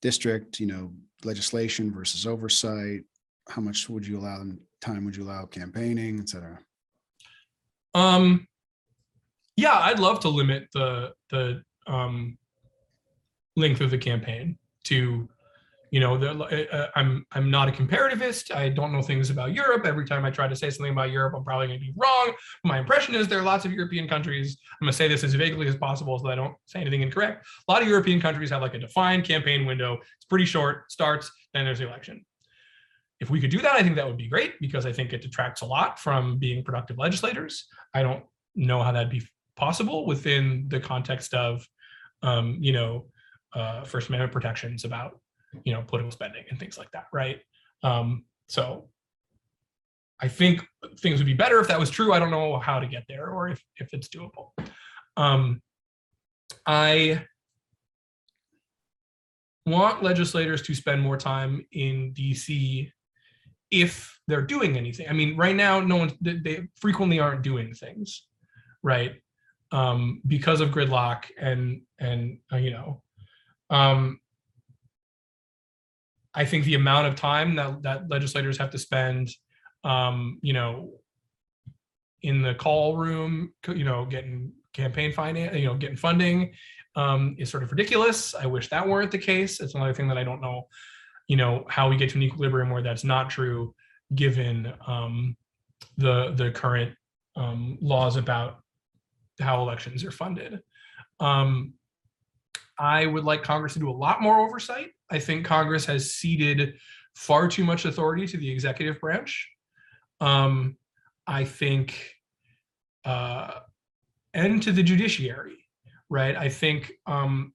[0.00, 0.92] district, you know,
[1.24, 3.00] legislation versus oversight.
[3.48, 6.60] How much would you allow them, time would you allow campaigning, et cetera?
[7.96, 8.46] Um,
[9.56, 12.38] yeah, I'd love to limit the the um,
[13.56, 15.28] length of the campaign to,
[15.90, 18.54] you know, the, uh, I'm I'm not a comparativist.
[18.54, 19.86] I don't know things about Europe.
[19.86, 22.32] Every time I try to say something about Europe, I'm probably going to be wrong.
[22.64, 24.56] My impression is there are lots of European countries.
[24.80, 27.02] I'm going to say this as vaguely as possible so that I don't say anything
[27.02, 27.46] incorrect.
[27.68, 29.98] A lot of European countries have like a defined campaign window.
[30.16, 30.90] It's pretty short.
[30.90, 32.24] Starts, then there's the election.
[33.20, 35.22] If we could do that, I think that would be great because I think it
[35.22, 37.66] detracts a lot from being productive legislators.
[37.94, 38.24] I don't
[38.54, 39.26] know how that'd be
[39.56, 41.66] possible within the context of,
[42.22, 43.06] um, you know,
[43.54, 45.18] uh, First Amendment protections about,
[45.64, 47.40] you know, political spending and things like that, right?
[47.82, 48.88] Um, so
[50.20, 50.64] I think
[50.98, 52.12] things would be better if that was true.
[52.12, 54.50] I don't know how to get there or if if it's doable.
[55.16, 55.62] Um,
[56.66, 57.24] I
[59.66, 62.90] want legislators to spend more time in DC
[63.70, 65.08] if they're doing anything.
[65.08, 68.26] I mean, right now, no one they, frequently aren't doing things,
[68.82, 69.14] right?
[69.72, 73.02] Um, because of gridlock and and uh, you know,
[73.70, 74.20] um,
[76.36, 79.30] I think the amount of time that that legislators have to spend,
[79.82, 80.92] um, you know,
[82.22, 86.52] in the call room, you know, getting campaign finance, you know, getting funding,
[86.94, 88.34] um, is sort of ridiculous.
[88.34, 89.60] I wish that weren't the case.
[89.60, 90.68] It's another thing that I don't know
[91.28, 93.74] you know how we get to an equilibrium where that's not true
[94.14, 95.36] given um,
[95.98, 96.94] the the current
[97.36, 98.60] um, laws about
[99.40, 100.60] how elections are funded
[101.20, 101.74] um,
[102.78, 106.74] i would like congress to do a lot more oversight i think congress has ceded
[107.14, 109.48] far too much authority to the executive branch
[110.20, 110.76] um,
[111.26, 112.12] i think
[113.04, 113.60] uh,
[114.34, 115.58] and to the judiciary
[116.10, 117.52] right i think um,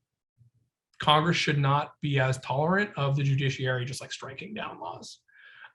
[1.02, 5.18] Congress should not be as tolerant of the judiciary just like striking down laws.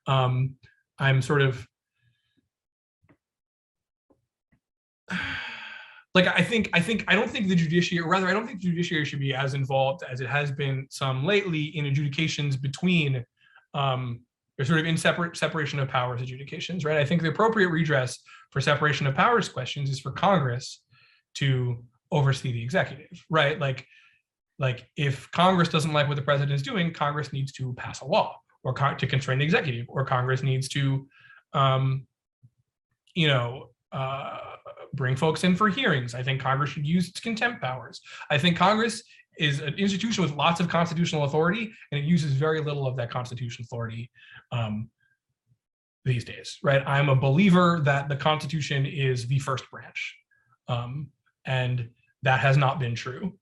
[0.06, 0.54] Um,
[1.00, 1.66] I'm sort of
[6.16, 8.62] like I think I think I don't think the judiciary, or rather, I don't think
[8.62, 13.22] the judiciary should be as involved as it has been some lately in adjudications between
[13.74, 14.20] um,
[14.56, 16.96] there's sort of in separate separation of powers adjudications, right?
[16.96, 18.18] I think the appropriate redress
[18.50, 20.80] for separation of powers questions is for Congress
[21.34, 23.60] to oversee the executive, right?
[23.60, 23.86] Like
[24.58, 28.06] like if Congress doesn't like what the president is doing, Congress needs to pass a
[28.06, 31.06] law or con- to constrain the executive, or Congress needs to,
[31.52, 32.06] um,
[33.14, 34.38] you know, uh,
[34.92, 36.14] bring folks in for hearings.
[36.14, 38.00] I think Congress should use its contempt powers.
[38.30, 39.02] I think Congress
[39.38, 43.10] is an institution with lots of constitutional authority, and it uses very little of that
[43.10, 44.10] constitutional authority
[44.52, 44.90] um,
[46.04, 46.58] these days.
[46.62, 46.82] Right?
[46.86, 50.14] I'm a believer that the Constitution is the first branch,
[50.68, 51.08] um,
[51.46, 51.88] and
[52.22, 53.32] that has not been true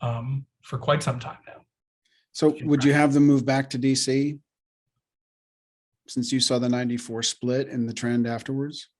[0.00, 1.62] um, for quite some time now.
[2.32, 4.38] So would you have them move back to DC?
[6.06, 8.90] Since you saw the ninety-four split and the trend afterwards?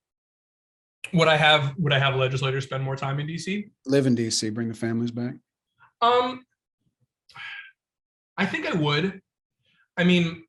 [1.12, 3.70] Would I have would I have legislators spend more time in DC?
[3.86, 5.34] Live in DC, bring the families back?
[6.00, 6.44] Um,
[8.36, 9.20] I think I would.
[9.96, 10.44] I mean,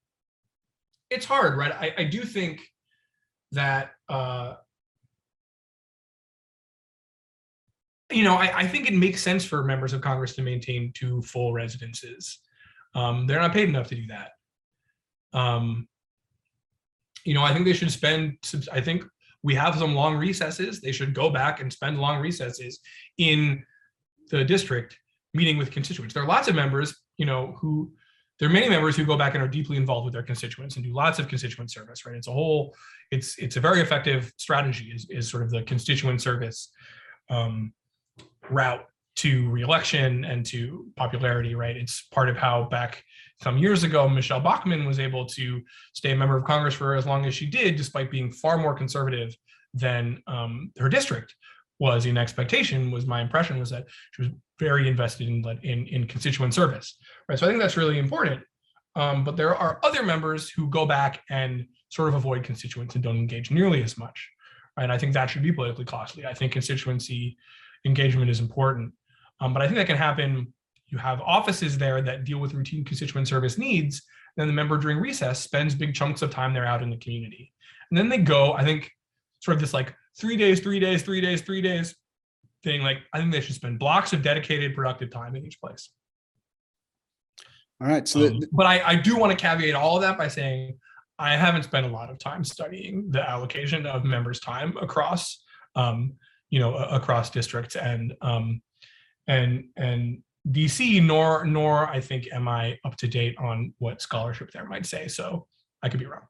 [1.10, 1.72] it's hard, right?
[1.72, 2.62] I, I do think
[3.52, 4.56] that uh,
[8.12, 11.22] you know, I, I think it makes sense for members of Congress to maintain two
[11.24, 12.40] full residences.
[12.94, 14.32] Um, they're not paid enough to do that.
[15.34, 15.88] Um,
[17.26, 18.38] you know, I think they should spend.
[18.72, 19.04] I think
[19.46, 20.82] we have some long recesses.
[20.82, 22.80] They should go back and spend long recesses
[23.20, 23.64] in
[24.32, 24.98] the district
[25.36, 26.16] meeting with constituents.
[26.16, 27.92] There are lots of members, you know, who
[28.40, 30.84] there are many members who go back and are deeply involved with their constituents and
[30.84, 32.16] do lots of constituent service, right?
[32.16, 32.74] It's a whole,
[33.12, 36.72] it's it's a very effective strategy is, is sort of the constituent service
[37.30, 37.72] um,
[38.50, 38.84] route
[39.18, 41.78] to reelection and to popularity, right?
[41.78, 43.04] It's part of how back
[43.42, 45.62] some years ago, Michele Bachmann was able to
[45.94, 48.74] stay a member of Congress for as long as she did, despite being far more
[48.74, 49.36] conservative
[49.74, 51.36] than um, her district
[51.80, 56.08] was in expectation was my impression was that she was very invested in in, in
[56.08, 57.38] constituent service right?
[57.38, 58.42] So i think that's really important.
[58.98, 63.04] Um, but there are other members who go back and sort of avoid constituents and
[63.04, 64.30] don't engage nearly as much
[64.78, 64.84] right?
[64.84, 66.26] And i think that should be politically costly.
[66.26, 67.38] I think constituency
[67.86, 68.94] engagement is important.
[69.42, 70.54] Um, but i think that can happen
[70.96, 74.02] you have offices there that deal with routine constituent service needs
[74.38, 77.52] then the member during recess spends big chunks of time there out in the community
[77.92, 78.92] and then they go i think
[79.42, 81.96] sort of this like three days, three days, three days, three days
[82.64, 82.82] thing.
[82.82, 85.90] Like I think they should spend blocks of dedicated productive time in each place.
[87.82, 90.18] All right, so Um, the- but I, I do want to caveat all of that
[90.18, 90.80] by saying
[91.20, 95.44] I haven't spent a lot of time studying the allocation of members' time across,
[95.76, 96.14] um,
[96.50, 98.62] you know, across districts and um,
[99.28, 101.04] and and DC.
[101.04, 105.08] Nor nor I think am I up to date on what scholarship there might say.
[105.08, 105.48] So
[105.82, 106.28] I could be wrong.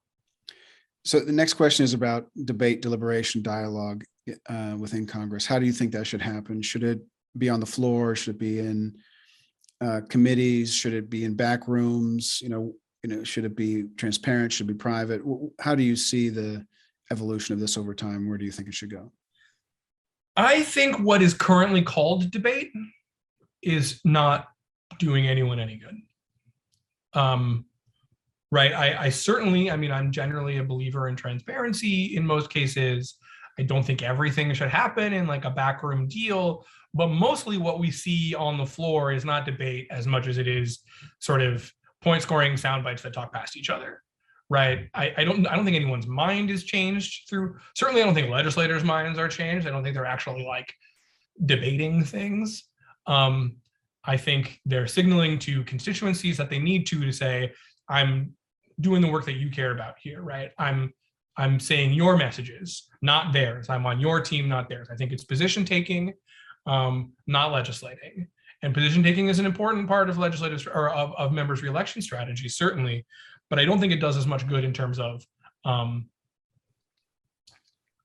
[1.03, 4.03] so the next question is about debate, deliberation, dialogue
[4.49, 5.45] uh, within Congress.
[5.45, 6.61] How do you think that should happen?
[6.61, 6.99] Should it
[7.37, 8.15] be on the floor?
[8.15, 8.95] Should it be in
[9.81, 10.73] uh, committees?
[10.73, 12.39] Should it be in back rooms?
[12.41, 14.51] You know, you know, should it be transparent?
[14.51, 15.21] Should it be private?
[15.59, 16.65] How do you see the
[17.11, 18.27] evolution of this over time?
[18.27, 19.11] Where do you think it should go?
[20.35, 22.71] I think what is currently called debate
[23.65, 24.47] is not
[24.99, 25.95] doing anyone any good.
[27.19, 27.65] Um,
[28.51, 28.73] right.
[28.73, 33.15] I, I certainly, I mean, I'm generally a believer in transparency in most cases.
[33.57, 37.89] I don't think everything should happen in like a backroom deal, but mostly what we
[37.89, 40.79] see on the floor is not debate as much as it is
[41.19, 44.01] sort of point scoring sound bites that talk past each other.
[44.47, 44.89] Right.
[44.93, 48.29] I, I don't I don't think anyone's mind is changed through certainly I don't think
[48.29, 49.65] legislators' minds are changed.
[49.65, 50.71] I don't think they're actually like
[51.43, 52.65] debating things.
[53.07, 53.57] Um,
[54.03, 57.53] I think they're signaling to constituencies that they need to to say,
[57.89, 58.33] I'm
[58.79, 60.51] doing the work that you care about here, right?
[60.57, 60.93] I'm
[61.37, 63.69] I'm saying your messages, not theirs.
[63.69, 64.87] I'm on your team, not theirs.
[64.89, 66.13] I think it's position taking,
[66.65, 68.27] um, not legislating.
[68.61, 72.47] And position taking is an important part of legislative or of, of members' reelection strategy,
[72.47, 73.05] certainly,
[73.49, 75.25] but I don't think it does as much good in terms of
[75.65, 76.09] um,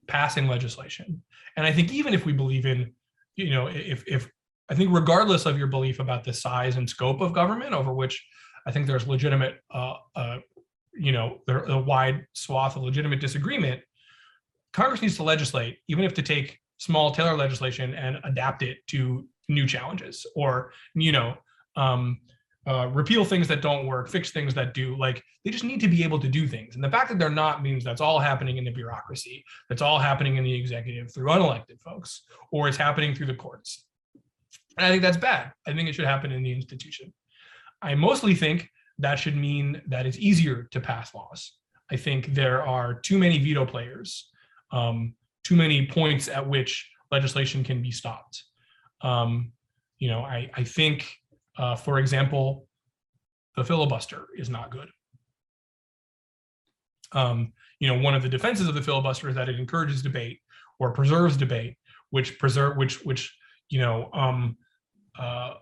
[0.08, 1.22] passing legislation.
[1.56, 2.92] And I think even if we believe in,
[3.36, 4.28] you know, if if
[4.70, 8.24] I think regardless of your belief about the size and scope of government, over which
[8.66, 10.38] I think there's legitimate, uh, uh,
[10.94, 13.80] you know, there a wide swath of legitimate disagreement.
[14.72, 19.26] Congress needs to legislate, even if to take small Taylor legislation and adapt it to
[19.48, 21.36] new challenges, or you know,
[21.74, 22.20] um,
[22.68, 24.96] uh, repeal things that don't work, fix things that do.
[24.96, 27.28] Like they just need to be able to do things, and the fact that they're
[27.28, 31.26] not means that's all happening in the bureaucracy, that's all happening in the executive through
[31.26, 32.22] unelected folks,
[32.52, 33.86] or it's happening through the courts.
[34.76, 35.52] And I think that's bad.
[35.66, 37.12] I think it should happen in the institution.
[37.82, 38.68] I mostly think
[38.98, 41.52] that should mean that it's easier to pass laws.
[41.90, 44.30] I think there are too many veto players,
[44.70, 48.44] um, too many points at which legislation can be stopped.
[49.02, 49.52] Um,
[49.98, 51.12] you know, I, I think,
[51.58, 52.68] uh, for example,
[53.56, 54.88] the filibuster is not good.
[57.12, 60.40] Um, you know, one of the defenses of the filibuster is that it encourages debate
[60.78, 61.76] or preserves debate,
[62.10, 63.34] which preserve, which, which,
[63.70, 64.56] you know, um,
[65.18, 65.54] uh,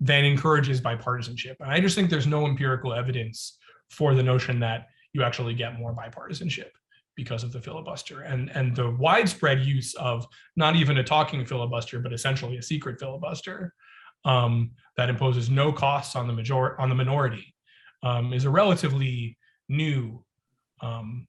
[0.00, 1.56] then encourages bipartisanship.
[1.60, 3.58] And I just think there's no empirical evidence
[3.90, 6.70] for the notion that you actually get more bipartisanship
[7.16, 10.26] because of the filibuster and and the widespread use of
[10.56, 13.72] not even a talking filibuster but essentially a secret filibuster
[14.24, 17.54] um, that imposes no costs on the major on the minority
[18.02, 19.38] um, is a relatively
[19.68, 20.24] new
[20.80, 21.28] um,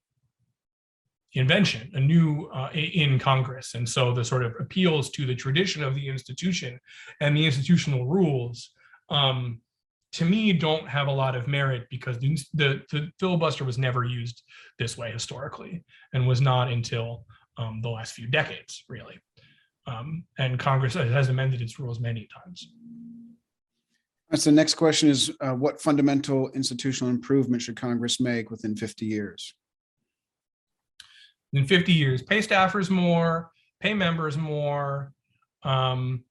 [1.38, 3.74] invention, a new uh, in Congress.
[3.74, 6.80] And so the sort of appeals to the tradition of the institution
[7.20, 8.70] and the institutional rules,
[9.10, 9.60] um,
[10.12, 14.04] to me, don't have a lot of merit because the, the, the, filibuster was never
[14.04, 14.42] used
[14.78, 15.84] this way historically
[16.14, 17.26] and was not until
[17.58, 19.18] um, the last few decades, really.
[19.86, 22.70] Um, and Congress has amended its rules many times.
[24.30, 29.06] That's the next question is uh, what fundamental institutional improvement should Congress make within 50
[29.06, 29.54] years?
[31.52, 32.22] In 50 years.
[32.22, 33.50] Pay staffers more
[33.80, 35.12] pay members more
[35.62, 36.24] um,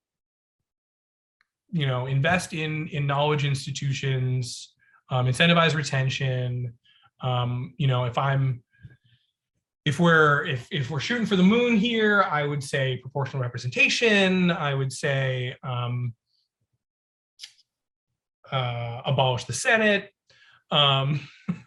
[1.72, 4.74] you know invest in in knowledge institutions
[5.10, 6.74] um, incentivize retention
[7.22, 8.62] um, you know if i'm
[9.86, 14.52] if we're if if we're shooting for the moon here i would say proportional representation.
[14.52, 16.14] I would say um,
[18.52, 20.12] uh, abolish the senate.
[20.72, 21.28] Um,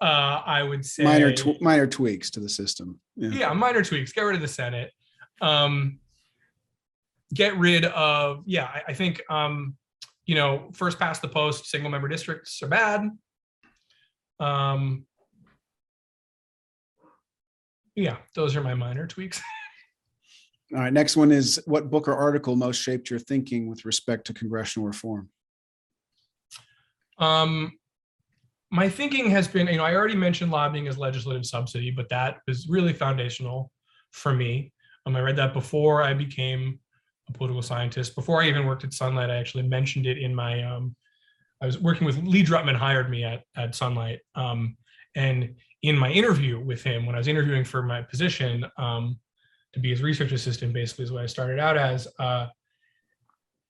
[0.00, 3.00] uh, I would say minor tw- minor tweaks to the system.
[3.16, 3.30] Yeah.
[3.30, 3.52] yeah.
[3.52, 4.12] minor tweaks.
[4.12, 4.92] Get rid of the Senate.
[5.40, 5.98] Um,
[7.34, 8.64] get rid of yeah.
[8.64, 9.76] I, I think um,
[10.26, 13.10] you know first past the post single member districts are bad.
[14.40, 15.04] Um,
[17.96, 19.40] yeah, those are my minor tweaks.
[20.74, 20.92] All right.
[20.92, 24.86] Next one is what book or article most shaped your thinking with respect to congressional
[24.86, 25.30] reform?
[27.18, 27.77] Um,
[28.70, 32.38] my thinking has been, you know, I already mentioned lobbying as legislative subsidy, but that
[32.46, 33.70] was really foundational
[34.10, 34.72] for me.
[35.06, 36.78] Um, I read that before I became
[37.28, 38.14] a political scientist.
[38.14, 40.62] Before I even worked at Sunlight, I actually mentioned it in my.
[40.62, 40.94] Um,
[41.60, 44.76] I was working with Lee Drutman, hired me at at Sunlight, um,
[45.16, 49.18] and in my interview with him, when I was interviewing for my position um,
[49.72, 52.06] to be his research assistant, basically is what I started out as.
[52.18, 52.48] Uh,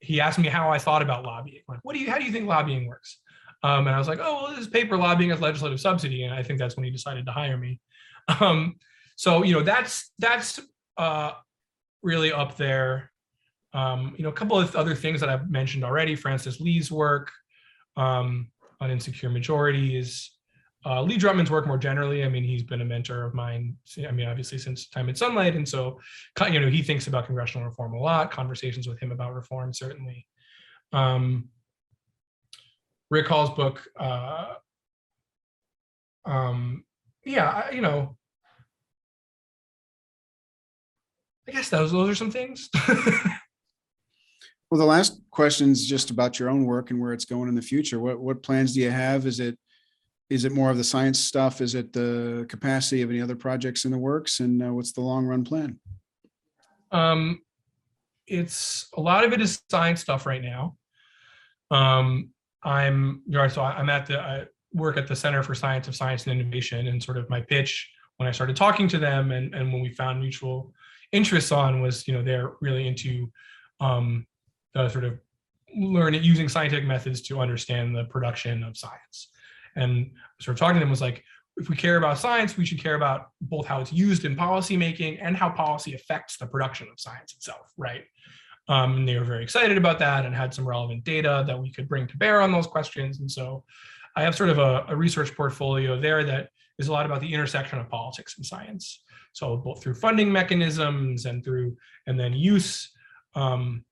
[0.01, 1.63] he asked me how I thought about lobbying.
[1.67, 2.11] Like, what do you?
[2.11, 3.19] How do you think lobbying works?
[3.63, 6.25] Um, and I was like, oh, well, this is paper lobbying as legislative subsidy.
[6.25, 7.81] And I think that's when he decided to hire me.
[8.41, 8.77] Um,
[9.17, 10.61] so, you know, that's that's
[10.97, 11.33] uh,
[12.03, 13.11] really up there.
[13.75, 17.31] Um, you know, a couple of other things that I've mentioned already, Frances Lee's work
[17.97, 20.31] um, on insecure majorities,
[20.87, 22.25] uh, Lee Drutman's work more generally.
[22.25, 23.77] I mean, he's been a mentor of mine.
[24.07, 26.01] I mean, obviously since time at Sunlight, and so
[26.51, 28.31] you know he thinks about congressional reform a lot.
[28.31, 30.27] Conversations with him about reform certainly.
[30.93, 31.49] Um,
[33.11, 33.83] Rick Hall's book.
[33.99, 34.55] Uh,
[36.25, 36.85] um,
[37.25, 38.17] yeah, you know,
[41.49, 42.69] I guess those those are some things.
[42.89, 47.55] well, the last question is just about your own work and where it's going in
[47.55, 47.99] the future.
[47.99, 49.27] What what plans do you have?
[49.27, 49.59] Is it
[50.29, 51.63] is it more of the science stuff?
[51.63, 54.41] Is it the capacity of any other projects in the works?
[54.41, 55.81] And uh, what's the long run plan?
[56.91, 57.41] Um,
[58.27, 60.77] it's a lot of it is science stuff right now.
[61.71, 62.31] Um,
[62.63, 66.41] I'm so I'm at the I work at the Center for Science of Science and
[66.41, 69.83] Innovation, and sort of my pitch when I started talking to them and and when
[69.83, 70.73] we found mutual
[71.13, 73.31] interests on was you know they're really into
[73.81, 74.27] um,
[74.75, 75.19] the sort of
[75.77, 79.29] learning using scientific methods to understand the production of science,
[79.77, 80.11] and
[80.41, 81.25] sort of talking to them was like
[81.59, 85.19] if we care about science, we should care about both how it's used in policymaking
[85.21, 88.05] and how policy affects the production of science itself, right?
[88.69, 91.73] Um, and they were very excited about that and had some relevant data that we
[91.73, 93.21] could bring to bear on those questions.
[93.21, 93.65] And so
[94.15, 97.33] I have sort of a, a research portfolio there that is a lot about the
[97.33, 99.03] intersection of politics and science.
[99.33, 101.77] So both through funding mechanisms and through,
[102.07, 102.91] and then use,
[103.35, 103.85] um,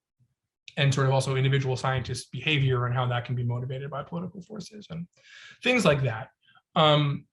[0.76, 4.42] and sort of also individual scientists' behavior and how that can be motivated by political
[4.42, 5.06] forces and
[5.62, 6.28] things like that.
[6.74, 7.24] Um,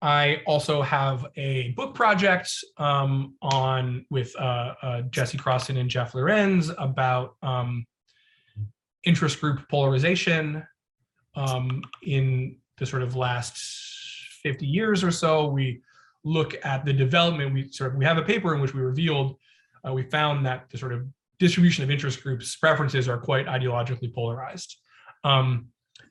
[0.00, 6.14] I also have a book project um, on with uh, uh, Jesse Crosson and Jeff
[6.14, 7.84] Lorenz about um,
[9.04, 10.64] interest group polarization
[11.34, 13.56] um, in the sort of last
[14.42, 15.46] 50 years or so.
[15.46, 15.82] We
[16.24, 17.52] look at the development.
[17.52, 19.36] We sort of we have a paper in which we revealed
[19.86, 21.06] uh, we found that the sort of
[21.38, 24.76] distribution of interest groups preferences are quite ideologically polarized.
[25.24, 25.68] Um,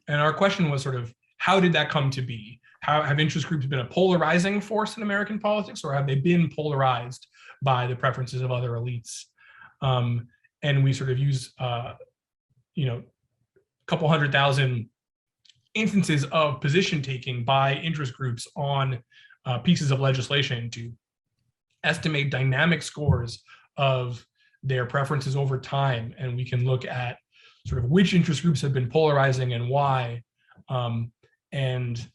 [0.07, 2.59] and our question was sort of how did that come to be?
[2.87, 6.49] How, have interest groups been a polarizing force in American politics, or have they been
[6.49, 7.27] polarized
[7.61, 9.25] by the preferences of other elites?
[9.81, 10.27] Um,
[10.63, 11.93] and we sort of use, uh,
[12.75, 14.89] you know, a couple hundred thousand
[15.73, 19.03] instances of position taking by interest groups on
[19.45, 20.91] uh, pieces of legislation to
[21.83, 23.43] estimate dynamic scores
[23.75, 24.25] of
[24.63, 26.15] their preferences over time.
[26.17, 27.17] And we can look at
[27.65, 30.23] sort of which interest groups have been polarizing and why.
[30.69, 31.11] Um,
[31.51, 32.09] and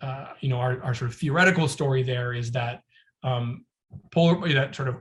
[0.00, 2.80] uh, you know, our, our sort of theoretical story there is that
[3.22, 3.64] um,
[4.10, 4.96] polar, that sort of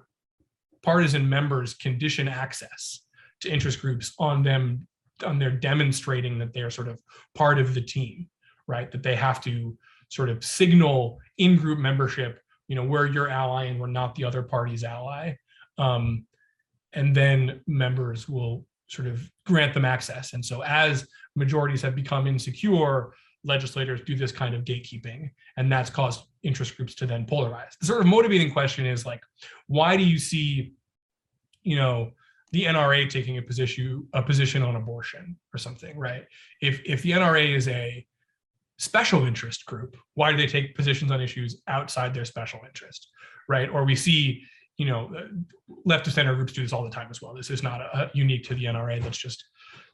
[0.84, 3.02] partisan members condition access
[3.42, 4.88] to interest groups on them
[5.26, 7.02] on their demonstrating that they're sort of
[7.36, 8.28] part of the team,
[8.68, 8.92] right?
[8.92, 9.78] That they have to
[10.10, 14.24] sort of signal in group membership, you know, we're your ally and we're not the
[14.24, 15.36] other party's ally.
[15.78, 16.26] Um,
[16.94, 20.34] and then members will sort of grant them access.
[20.34, 23.14] And so as majorities have become insecure,
[23.44, 27.78] legislators do this kind of gatekeeping, and that's caused interest groups to then polarize.
[27.80, 29.22] The sort of motivating question is like,
[29.68, 30.74] why do you see,
[31.64, 32.12] you know,
[32.52, 36.26] the NRA taking a position a position on abortion or something, right?
[36.62, 38.06] If if the NRA is a
[38.78, 43.10] special interest group, why do they take positions on issues outside their special interest,
[43.48, 43.70] right?
[43.70, 44.42] Or we see,
[44.78, 45.28] you know, uh,
[45.86, 47.34] left of center groups do this all the time as well.
[47.34, 49.04] This is not a, a unique to the NRA.
[49.04, 49.44] That's just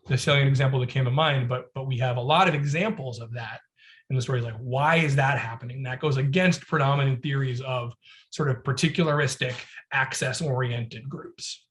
[0.07, 1.49] the salient example that came to mind.
[1.49, 3.59] But but we have a lot of examples of that
[4.09, 4.39] in the story.
[4.39, 5.83] Is like, why is that happening?
[5.83, 7.93] That goes against predominant theories of
[8.29, 9.53] sort of particularistic,
[9.91, 11.65] access-oriented groups.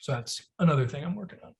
[0.00, 1.54] So that's another thing I'm working on.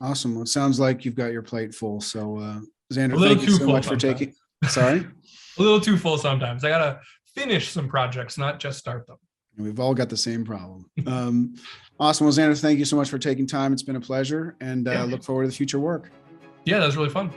[0.00, 0.34] Awesome.
[0.34, 2.00] Well, it sounds like you've got your plate full.
[2.00, 2.60] So, uh,
[2.92, 4.34] Xander, thank you so much for taking,
[4.68, 5.06] sorry.
[5.58, 6.64] A little too full sometimes.
[6.64, 7.00] I gotta
[7.34, 9.16] finish some projects, not just start them.
[9.56, 10.84] And we've all got the same problem.
[11.06, 11.54] Um,
[11.98, 12.26] awesome.
[12.26, 13.72] Well, Xander, thank you so much for taking time.
[13.72, 15.04] It's been a pleasure and uh, Yeah.
[15.04, 16.12] look forward to the future work.
[16.64, 17.30] Yeah, that was really fun.